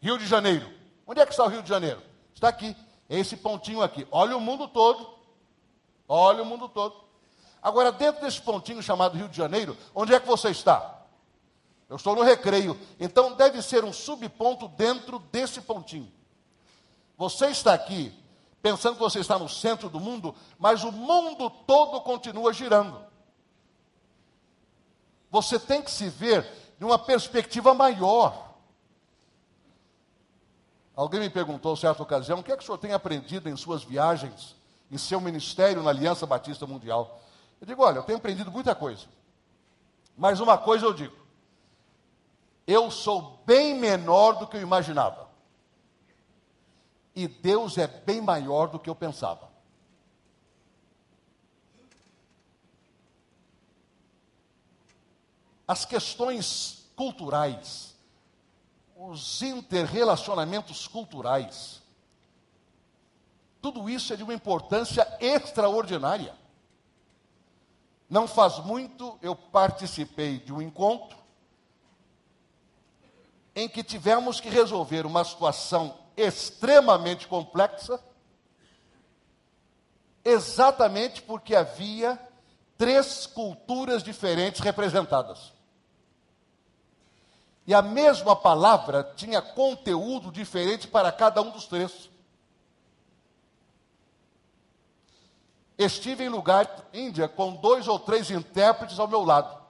[0.00, 0.70] Rio de Janeiro.
[1.06, 2.02] Onde é que está o Rio de Janeiro?
[2.34, 2.76] Está aqui.
[3.08, 4.06] Esse pontinho aqui.
[4.10, 5.08] Olha o mundo todo.
[6.08, 6.94] Olha o mundo todo.
[7.62, 11.02] Agora, dentro desse pontinho chamado Rio de Janeiro, onde é que você está?
[11.88, 12.78] Eu estou no recreio.
[12.98, 16.12] Então, deve ser um subponto dentro desse pontinho.
[17.16, 18.12] Você está aqui
[18.60, 23.00] pensando que você está no centro do mundo, mas o mundo todo continua girando.
[25.30, 26.44] Você tem que se ver
[26.78, 28.45] de uma perspectiva maior.
[30.96, 33.84] Alguém me perguntou, certa ocasião, o que é que o senhor tem aprendido em suas
[33.84, 34.56] viagens,
[34.90, 37.20] em seu ministério na Aliança Batista Mundial?
[37.60, 39.06] Eu digo, olha, eu tenho aprendido muita coisa.
[40.16, 41.14] Mas uma coisa eu digo:
[42.66, 45.28] eu sou bem menor do que eu imaginava.
[47.14, 49.48] E Deus é bem maior do que eu pensava.
[55.66, 57.95] As questões culturais,
[58.96, 61.82] os interrelacionamentos culturais,
[63.60, 66.34] tudo isso é de uma importância extraordinária.
[68.08, 71.18] Não faz muito eu participei de um encontro
[73.54, 77.98] em que tivemos que resolver uma situação extremamente complexa,
[80.24, 82.18] exatamente porque havia
[82.78, 85.55] três culturas diferentes representadas.
[87.66, 92.08] E a mesma palavra tinha conteúdo diferente para cada um dos três.
[95.76, 99.60] Estive em lugar Índia com dois ou três intérpretes ao meu lado.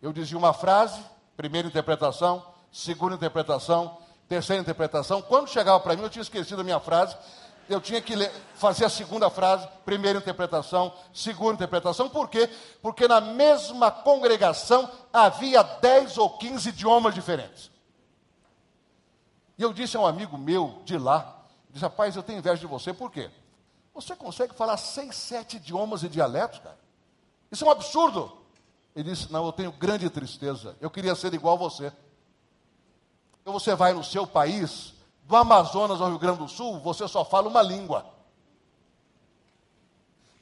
[0.00, 1.00] Eu dizia uma frase,
[1.36, 5.22] primeira interpretação, segunda interpretação, terceira interpretação.
[5.22, 7.16] Quando chegava para mim, eu tinha esquecido a minha frase,
[7.68, 12.08] eu tinha que ler, fazer a segunda frase, primeira interpretação, segunda interpretação.
[12.08, 12.48] Por quê?
[12.80, 17.70] Porque na mesma congregação havia 10 ou 15 idiomas diferentes.
[19.58, 22.66] E eu disse a um amigo meu de lá, disse, rapaz, eu tenho inveja de
[22.66, 23.30] você, por quê?
[23.94, 26.78] Você consegue falar seis, sete idiomas e dialetos, cara?
[27.50, 28.36] Isso é um absurdo.
[28.94, 31.92] Ele disse, não, eu tenho grande tristeza, eu queria ser igual a você.
[33.40, 34.92] Então você vai no seu país,
[35.26, 38.06] do Amazonas ao Rio Grande do Sul, você só fala uma língua.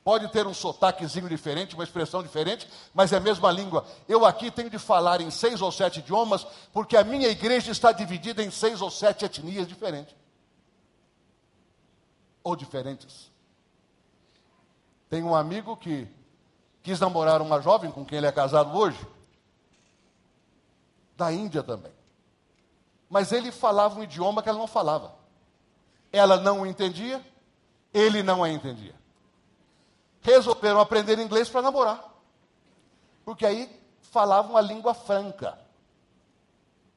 [0.04, 3.86] Pode ter um sotaquezinho diferente, uma expressão diferente, mas é a mesma língua.
[4.06, 7.90] Eu aqui tenho de falar em seis ou sete idiomas, porque a minha igreja está
[7.90, 10.14] dividida em seis ou sete etnias diferentes.
[12.42, 13.32] Ou diferentes.
[15.08, 16.06] Tem um amigo que
[16.82, 18.98] quis namorar uma jovem com quem ele é casado hoje,
[21.16, 21.93] da Índia também
[23.14, 25.14] mas ele falava um idioma que ela não falava.
[26.10, 27.24] Ela não o entendia,
[27.92, 28.96] ele não a entendia.
[30.20, 32.12] Resolveram aprender inglês para namorar,
[33.24, 35.56] porque aí falavam a língua franca.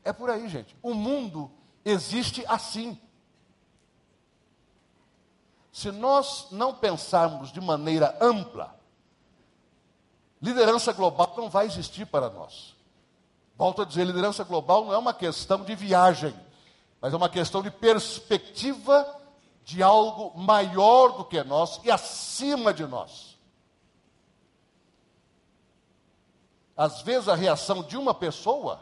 [0.03, 0.75] É por aí, gente.
[0.81, 1.51] O mundo
[1.85, 2.99] existe assim.
[5.71, 8.75] Se nós não pensarmos de maneira ampla,
[10.41, 12.75] liderança global não vai existir para nós.
[13.57, 16.33] Volto a dizer, liderança global não é uma questão de viagem,
[17.01, 19.19] mas é uma questão de perspectiva
[19.63, 23.35] de algo maior do que nós e acima de nós.
[26.75, 28.79] Às vezes a reação de uma pessoa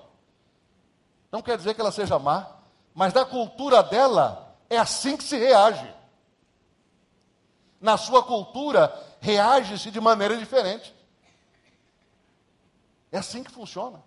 [1.31, 2.45] não quer dizer que ela seja má,
[2.93, 5.93] mas da cultura dela é assim que se reage.
[7.79, 10.93] Na sua cultura, reage-se de maneira diferente.
[13.11, 14.03] É assim que funciona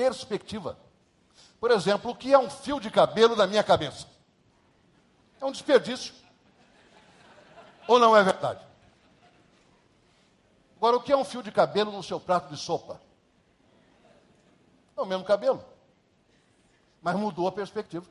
[0.00, 0.78] perspectiva.
[1.60, 4.06] Por exemplo, o que é um fio de cabelo na minha cabeça?
[5.38, 6.14] É um desperdício.
[7.86, 8.64] Ou não é verdade?
[10.78, 12.98] Agora, o que é um fio de cabelo no seu prato de sopa?
[14.96, 15.62] É o mesmo cabelo.
[17.02, 18.06] Mas mudou a perspectiva.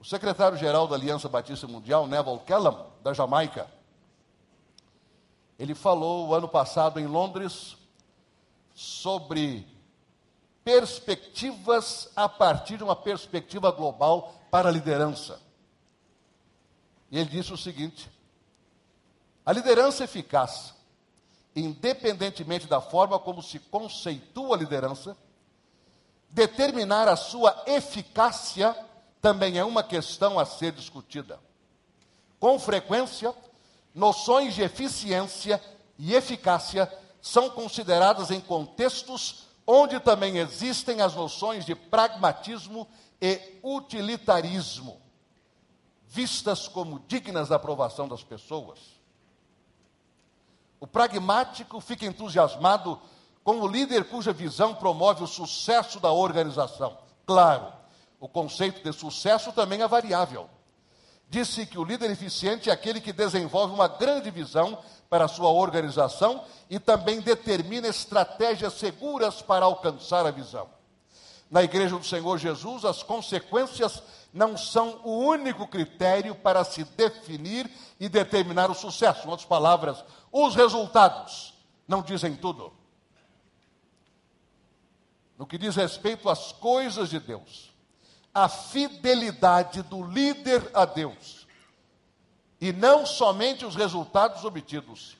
[0.00, 3.70] O secretário-geral da Aliança Batista Mundial, Neville Kellam, da Jamaica,
[5.58, 7.76] ele falou o ano passado em Londres
[8.74, 9.66] sobre
[10.62, 15.40] perspectivas a partir de uma perspectiva global para a liderança.
[17.10, 18.10] E ele disse o seguinte:
[19.44, 20.74] a liderança eficaz,
[21.54, 25.16] independentemente da forma como se conceitua a liderança,
[26.28, 28.76] determinar a sua eficácia
[29.22, 31.40] também é uma questão a ser discutida.
[32.38, 33.34] Com frequência,
[33.96, 35.60] noções de eficiência
[35.98, 36.92] e eficácia
[37.22, 42.86] são consideradas em contextos onde também existem as noções de pragmatismo
[43.20, 45.00] e utilitarismo,
[46.06, 48.78] vistas como dignas da aprovação das pessoas.
[50.78, 53.00] O pragmático fica entusiasmado
[53.42, 56.98] com o líder cuja visão promove o sucesso da organização.
[57.24, 57.72] Claro,
[58.20, 60.50] o conceito de sucesso também é variável.
[61.28, 64.78] Disse que o líder eficiente é aquele que desenvolve uma grande visão
[65.10, 70.68] para a sua organização e também determina estratégias seguras para alcançar a visão.
[71.50, 74.02] Na Igreja do Senhor Jesus, as consequências
[74.32, 79.26] não são o único critério para se definir e determinar o sucesso.
[79.26, 81.54] Em outras palavras, os resultados
[81.86, 82.72] não dizem tudo.
[85.38, 87.65] No que diz respeito às coisas de Deus,
[88.36, 91.46] a fidelidade do líder a Deus,
[92.60, 95.16] e não somente os resultados obtidos,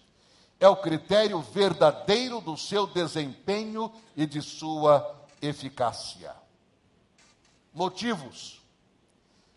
[0.61, 6.37] é o critério verdadeiro do seu desempenho e de sua eficácia.
[7.73, 8.61] Motivos,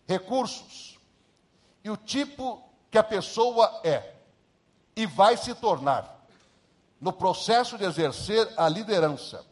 [0.08, 0.98] recursos.
[1.84, 4.14] E o tipo que a pessoa é.
[4.96, 6.26] E vai se tornar.
[6.98, 9.44] No processo de exercer a liderança.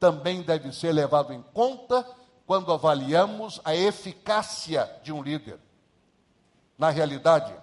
[0.00, 2.04] Também deve ser levado em conta
[2.46, 5.58] quando avaliamos a eficácia de um líder.
[6.76, 7.54] Na realidade,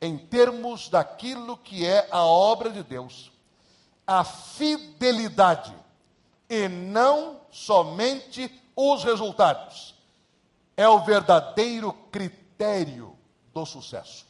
[0.00, 3.32] em termos daquilo que é a obra de Deus,
[4.06, 5.74] a fidelidade
[6.48, 9.94] e não somente os resultados
[10.76, 13.16] é o verdadeiro critério
[13.52, 14.26] do sucesso.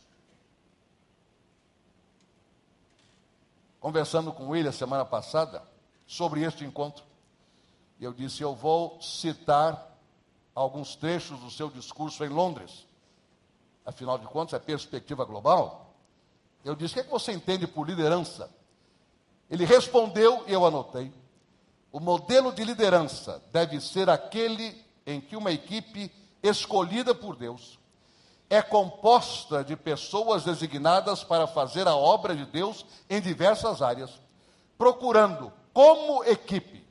[3.80, 5.62] Conversando com ele a semana passada
[6.07, 7.05] sobre este encontro,
[8.05, 9.97] eu disse: Eu vou citar
[10.55, 12.87] alguns trechos do seu discurso em Londres.
[13.85, 15.95] Afinal de contas, é perspectiva global.
[16.65, 18.51] Eu disse: O que, é que você entende por liderança?
[19.51, 21.13] Ele respondeu e eu anotei.
[21.91, 26.11] O modelo de liderança deve ser aquele em que uma equipe
[26.43, 27.79] escolhida por Deus
[28.53, 34.21] é composta de pessoas designadas para fazer a obra de Deus em diversas áreas,
[34.77, 36.82] procurando, como equipe,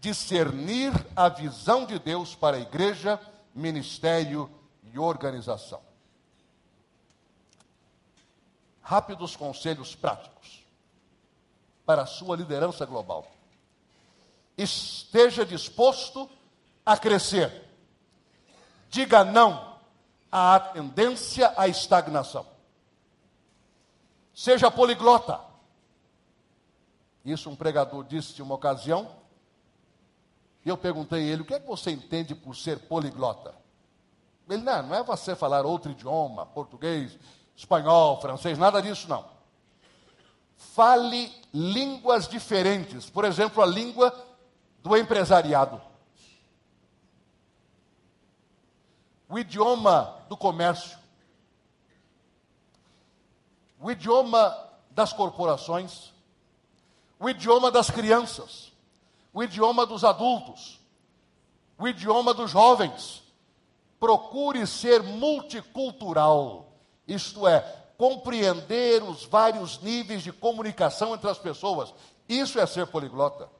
[0.00, 3.20] discernir a visão de Deus para a igreja,
[3.54, 4.50] ministério
[4.92, 5.80] e organização.
[8.80, 10.64] Rápidos conselhos práticos
[11.84, 13.26] para a sua liderança global.
[14.56, 16.30] Esteja disposto
[16.84, 17.64] a crescer.
[18.88, 19.76] Diga não
[20.30, 22.46] à tendência à estagnação.
[24.34, 25.40] Seja poliglota.
[27.24, 29.25] Isso um pregador disse de uma ocasião
[30.66, 33.54] e eu perguntei a ele: o que é que você entende por ser poliglota?
[34.50, 37.16] Ele, não, não é você falar outro idioma, português,
[37.56, 39.24] espanhol, francês, nada disso não.
[40.56, 44.12] Fale línguas diferentes, por exemplo, a língua
[44.82, 45.80] do empresariado,
[49.28, 50.98] o idioma do comércio,
[53.80, 54.56] o idioma
[54.90, 56.12] das corporações,
[57.20, 58.75] o idioma das crianças
[59.36, 60.80] o idioma dos adultos,
[61.76, 63.22] o idioma dos jovens.
[64.00, 66.72] Procure ser multicultural,
[67.06, 67.60] isto é,
[67.98, 71.92] compreender os vários níveis de comunicação entre as pessoas.
[72.26, 73.50] Isso é ser poliglota.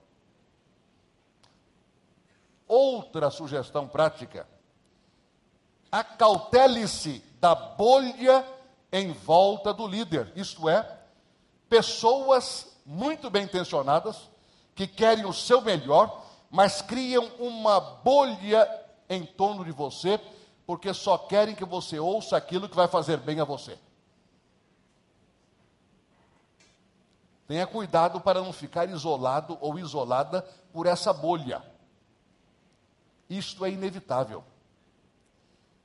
[2.67, 4.49] Outra sugestão prática:
[5.93, 8.47] acautele-se da bolha
[8.91, 11.01] em volta do líder, isto é,
[11.69, 14.36] pessoas muito bem intencionadas
[14.77, 18.69] que querem o seu melhor, mas criam uma bolha
[19.09, 20.21] em torno de você,
[20.67, 23.79] porque só querem que você ouça aquilo que vai fazer bem a você.
[27.49, 30.43] Tenha cuidado para não ficar isolado ou isolada
[30.73, 31.63] por essa bolha.
[33.31, 34.45] Isto é inevitável.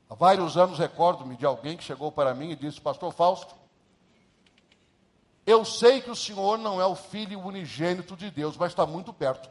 [0.09, 3.55] Há vários anos recordo-me de alguém que chegou para mim e disse: Pastor Fausto,
[5.51, 9.11] eu sei que o Senhor não é o filho unigênito de Deus, mas está muito
[9.11, 9.49] perto.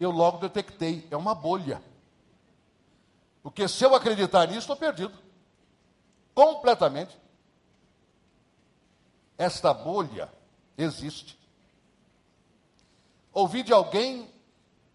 [0.00, 1.82] Eu logo detectei, é uma bolha.
[3.42, 5.12] Porque se eu acreditar nisso, estou perdido.
[6.34, 7.16] Completamente.
[9.36, 10.32] Esta bolha
[10.76, 11.38] existe.
[13.32, 14.32] Ouvi de alguém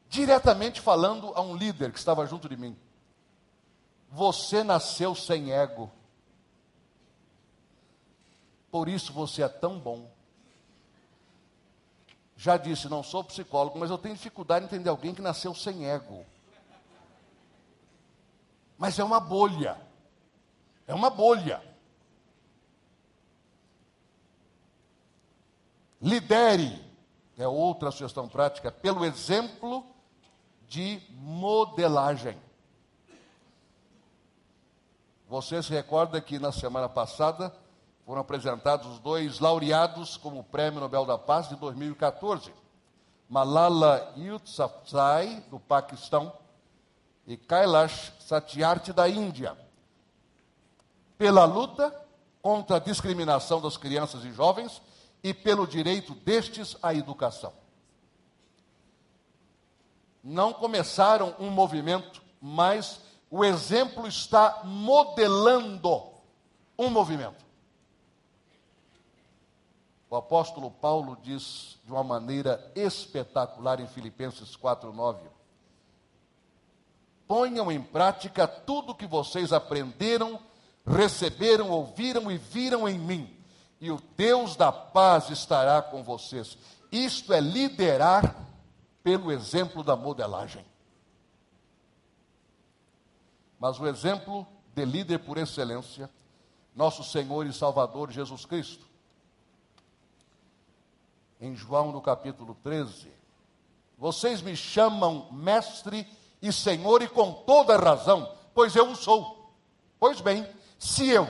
[0.09, 2.75] diretamente falando a um líder que estava junto de mim.
[4.09, 5.91] Você nasceu sem ego.
[8.71, 10.09] Por isso você é tão bom.
[12.35, 15.85] Já disse, não sou psicólogo, mas eu tenho dificuldade em entender alguém que nasceu sem
[15.85, 16.25] ego.
[18.77, 19.77] Mas é uma bolha.
[20.87, 21.61] É uma bolha.
[26.01, 26.81] Lidere,
[27.37, 29.85] é outra sugestão prática, pelo exemplo
[30.65, 32.37] de modelagem.
[35.27, 37.53] Você se recorda que na semana passada
[38.09, 42.51] foram apresentados os dois laureados como Prêmio Nobel da Paz de 2014.
[43.29, 46.33] Malala Yousafzai, do Paquistão,
[47.27, 49.55] e Kailash Satyarthi, da Índia.
[51.19, 51.95] Pela luta
[52.41, 54.81] contra a discriminação das crianças e jovens
[55.23, 57.53] e pelo direito destes à educação.
[60.23, 66.05] Não começaram um movimento, mas o exemplo está modelando
[66.75, 67.48] um movimento.
[70.09, 75.19] O apóstolo Paulo diz de uma maneira espetacular em Filipenses 4:9:
[77.27, 80.39] Ponham em prática tudo o que vocês aprenderam,
[80.83, 83.37] receberam, ouviram e viram em mim,
[83.79, 86.57] e o Deus da paz estará com vocês.
[86.91, 88.35] Isto é liderar
[89.03, 90.65] pelo exemplo da modelagem.
[93.59, 96.09] Mas o exemplo de líder por excelência,
[96.75, 98.88] nosso Senhor e Salvador Jesus Cristo
[101.39, 103.11] em João no capítulo 13.
[103.97, 106.07] Vocês me chamam mestre
[106.41, 109.51] e senhor, e com toda razão, pois eu o sou.
[109.99, 110.47] Pois bem,
[110.77, 111.27] se eu,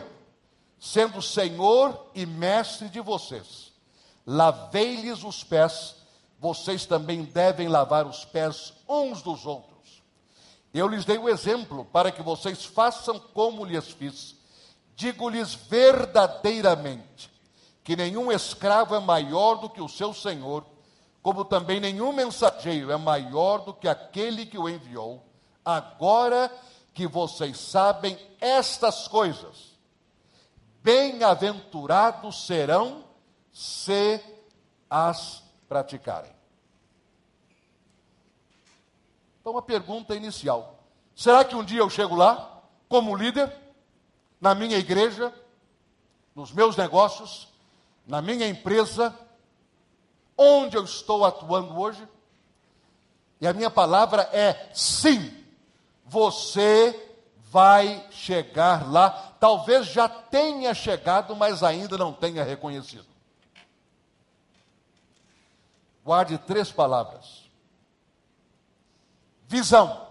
[0.80, 3.72] sendo senhor e mestre de vocês,
[4.26, 5.96] lavei-lhes os pés,
[6.40, 10.04] vocês também devem lavar os pés uns dos outros.
[10.72, 14.36] Eu lhes dei o exemplo para que vocês façam como lhes fiz.
[14.96, 17.29] Digo-lhes verdadeiramente:
[17.90, 20.64] que nenhum escravo é maior do que o seu senhor,
[21.24, 25.26] como também nenhum mensageiro é maior do que aquele que o enviou.
[25.66, 26.56] Agora
[26.94, 29.76] que vocês sabem estas coisas,
[30.84, 33.06] bem-aventurados serão
[33.52, 34.24] se
[34.88, 36.32] as praticarem.
[39.42, 40.78] Então, uma pergunta inicial:
[41.16, 43.52] será que um dia eu chego lá, como líder,
[44.40, 45.34] na minha igreja,
[46.36, 47.49] nos meus negócios,
[48.10, 49.16] na minha empresa,
[50.36, 52.06] onde eu estou atuando hoje?
[53.40, 55.32] E a minha palavra é sim,
[56.04, 57.08] você
[57.38, 59.12] vai chegar lá.
[59.40, 63.06] Talvez já tenha chegado, mas ainda não tenha reconhecido.
[66.04, 67.44] Guarde três palavras:
[69.48, 70.10] visão.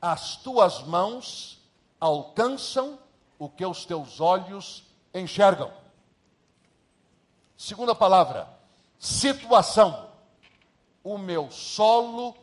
[0.00, 1.60] As tuas mãos
[1.98, 3.00] alcançam
[3.36, 5.79] o que os teus olhos enxergam.
[7.60, 8.48] Segunda palavra,
[8.98, 10.12] situação.
[11.04, 12.34] O meu solo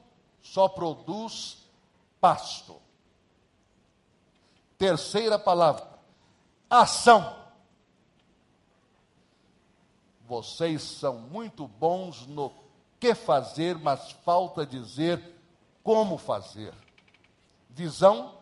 [0.44, 1.58] só produz
[2.22, 2.80] pasto.
[4.78, 5.90] Terceira palavra,
[6.70, 7.36] ação.
[10.28, 12.54] Vocês são muito bons no
[13.00, 15.20] que fazer, mas falta dizer
[15.82, 16.76] como fazer.
[17.72, 18.38] Visão,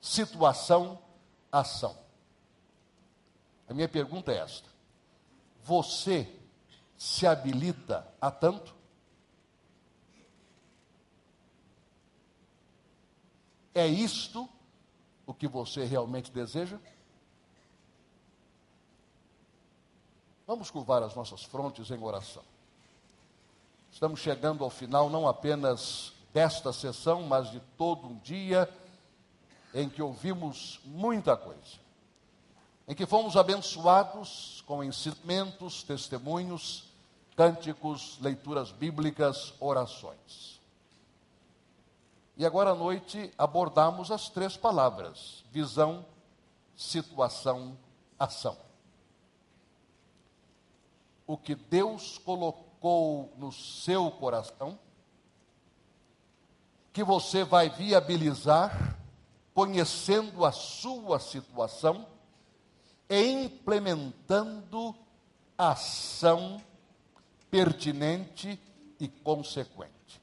[0.00, 0.96] situação,
[1.50, 1.98] ação.
[3.68, 4.69] A minha pergunta é esta:
[5.62, 6.28] você
[6.96, 8.74] se habilita a tanto?
[13.74, 14.48] É isto
[15.26, 16.78] o que você realmente deseja?
[20.46, 22.42] Vamos curvar as nossas frontes em oração.
[23.92, 28.68] Estamos chegando ao final não apenas desta sessão, mas de todo um dia
[29.72, 31.89] em que ouvimos muita coisa
[32.90, 36.92] em que fomos abençoados com ensinamentos, testemunhos,
[37.36, 40.60] cânticos, leituras bíblicas, orações.
[42.36, 46.04] E agora à noite abordamos as três palavras: visão,
[46.74, 47.78] situação,
[48.18, 48.58] ação.
[51.28, 54.76] O que Deus colocou no seu coração,
[56.92, 58.98] que você vai viabilizar,
[59.54, 62.04] conhecendo a sua situação
[63.10, 64.94] implementando
[65.58, 66.62] ação
[67.50, 68.58] pertinente
[69.00, 70.22] e consequente.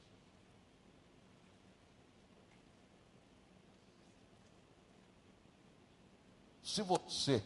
[6.62, 7.42] Se você,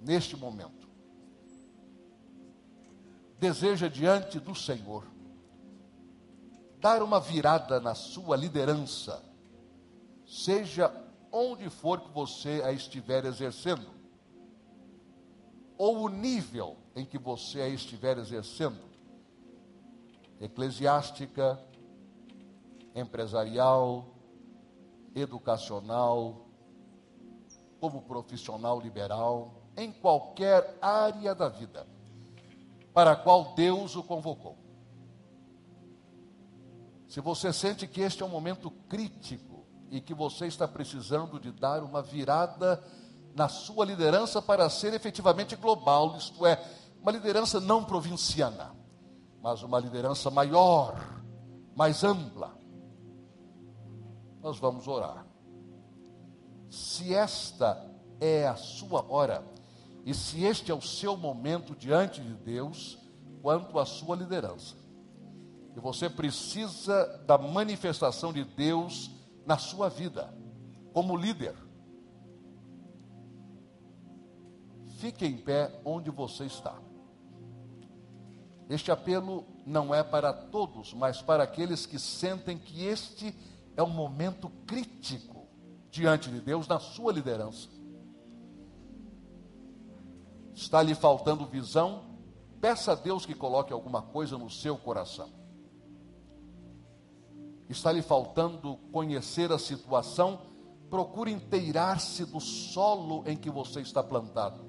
[0.00, 0.88] neste momento,
[3.38, 5.06] deseja diante do Senhor
[6.80, 9.22] dar uma virada na sua liderança,
[10.26, 10.88] seja
[11.34, 13.90] onde for que você a estiver exercendo,
[15.76, 18.80] ou o nível em que você a estiver exercendo,
[20.40, 21.60] eclesiástica,
[22.94, 24.14] empresarial,
[25.12, 26.46] educacional,
[27.80, 31.92] como profissional liberal, em qualquer área da vida.
[32.92, 34.56] para a qual Deus o convocou.
[37.08, 39.53] Se você sente que este é um momento crítico
[39.90, 42.82] e que você está precisando de dar uma virada
[43.34, 46.62] na sua liderança para ser efetivamente global, isto é,
[47.00, 48.74] uma liderança não provinciana,
[49.42, 51.22] mas uma liderança maior,
[51.74, 52.56] mais ampla.
[54.40, 55.26] Nós vamos orar.
[56.70, 57.90] Se esta
[58.20, 59.44] é a sua hora,
[60.04, 62.98] e se este é o seu momento diante de Deus,
[63.42, 64.76] quanto à sua liderança,
[65.76, 69.10] e você precisa da manifestação de Deus
[69.46, 70.32] na sua vida,
[70.92, 71.54] como líder.
[74.98, 76.78] Fique em pé onde você está.
[78.68, 83.34] Este apelo não é para todos, mas para aqueles que sentem que este
[83.76, 85.46] é um momento crítico
[85.90, 87.68] diante de Deus na sua liderança.
[90.54, 92.04] Está lhe faltando visão?
[92.60, 95.43] Peça a Deus que coloque alguma coisa no seu coração.
[97.68, 100.40] Está lhe faltando conhecer a situação?
[100.90, 104.64] Procure inteirar-se do solo em que você está plantado.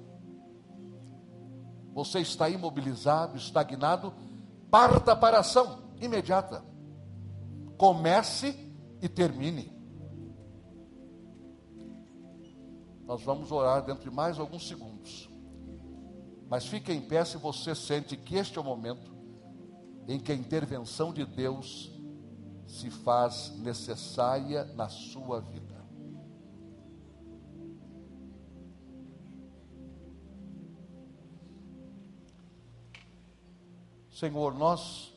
[1.94, 4.12] Você está imobilizado, estagnado?
[4.70, 6.64] Parta para a ação imediata.
[7.76, 8.54] Comece
[9.00, 9.74] e termine.
[13.06, 15.30] Nós vamos orar dentro de mais alguns segundos.
[16.48, 19.14] Mas fique em pé se você sente que este é o momento
[20.08, 21.95] em que a intervenção de Deus
[22.66, 25.76] se faz necessária na sua vida.
[34.10, 35.12] Senhor, nós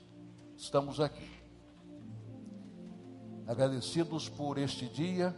[0.57, 1.31] estamos aqui,
[3.47, 5.33] agradecidos por este dia,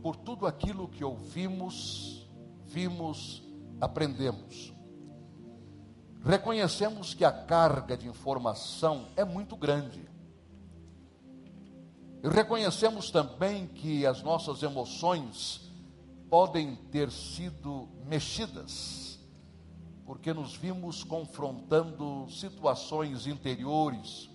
[0.00, 2.30] por tudo aquilo que ouvimos,
[2.64, 3.42] vimos,
[3.80, 4.72] aprendemos.
[6.22, 10.09] Reconhecemos que a carga de informação é muito grande.
[12.22, 15.70] E reconhecemos também que as nossas emoções
[16.28, 19.18] podem ter sido mexidas,
[20.04, 24.30] porque nos vimos confrontando situações interiores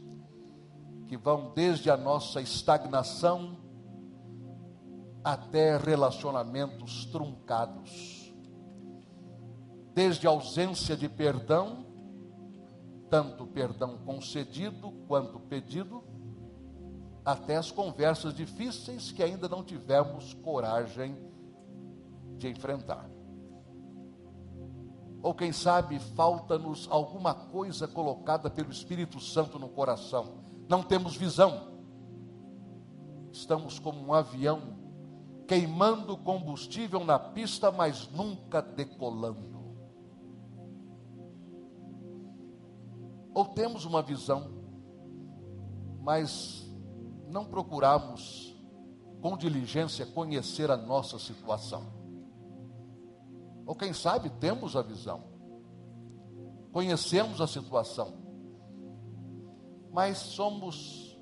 [1.08, 3.58] que vão desde a nossa estagnação
[5.24, 8.34] até relacionamentos truncados.
[9.94, 11.86] Desde ausência de perdão,
[13.10, 16.04] tanto perdão concedido quanto pedido,
[17.26, 21.18] até as conversas difíceis que ainda não tivemos coragem
[22.38, 23.10] de enfrentar.
[25.22, 30.44] Ou quem sabe falta-nos alguma coisa colocada pelo Espírito Santo no coração.
[30.70, 31.74] Não temos visão.
[33.32, 34.78] Estamos como um avião
[35.48, 39.56] queimando combustível na pista, mas nunca decolando.
[43.36, 44.50] ou temos uma visão,
[46.02, 46.65] mas
[47.28, 48.56] não procuramos
[49.22, 51.84] com diligência conhecer a nossa situação.
[53.66, 55.24] Ou quem sabe temos a visão,
[56.72, 58.14] conhecemos a situação,
[59.92, 61.18] mas somos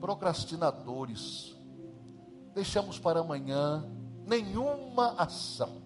[0.00, 1.56] procrastinadores,
[2.52, 3.88] deixamos para amanhã
[4.26, 5.82] nenhuma ação.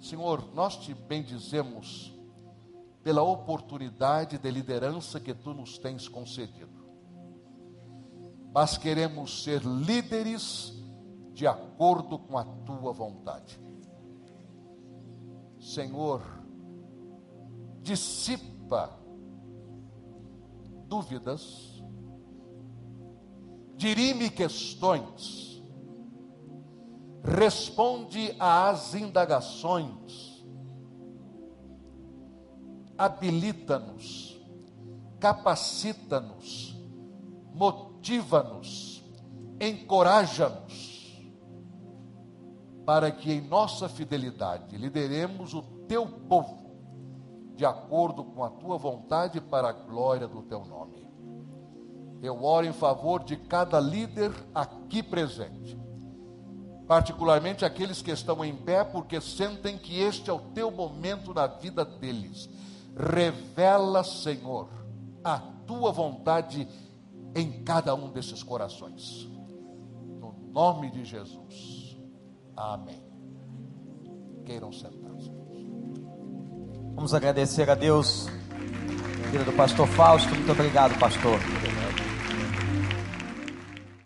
[0.00, 2.18] Senhor, nós te bendizemos
[3.02, 6.79] pela oportunidade de liderança que tu nos tens concedido.
[8.52, 10.72] Mas queremos ser líderes
[11.32, 13.60] de acordo com a tua vontade.
[15.58, 16.22] Senhor,
[17.82, 18.98] dissipa
[20.86, 21.82] dúvidas,
[23.76, 25.62] dirime questões,
[27.22, 30.44] responde às indagações,
[32.98, 34.38] habilita-nos,
[35.20, 36.76] capacita-nos,
[38.00, 39.04] motiva-nos,
[39.60, 41.20] encoraja-nos,
[42.86, 46.70] para que em nossa fidelidade lideremos o teu povo,
[47.54, 51.06] de acordo com a tua vontade, para a glória do teu nome.
[52.22, 55.78] Eu oro em favor de cada líder aqui presente
[56.88, 61.46] particularmente aqueles que estão em pé, porque sentem que este é o teu momento na
[61.46, 62.50] vida deles.
[62.96, 64.68] Revela, Senhor,
[65.22, 66.66] a tua vontade
[67.34, 69.28] em cada um desses corações.
[70.18, 71.98] No nome de Jesus.
[72.56, 73.02] Amém.
[74.44, 75.30] Queiram sentar-se.
[76.94, 78.26] Vamos agradecer a Deus,
[79.30, 80.34] vida do pastor Fausto.
[80.34, 81.38] Muito obrigado, pastor.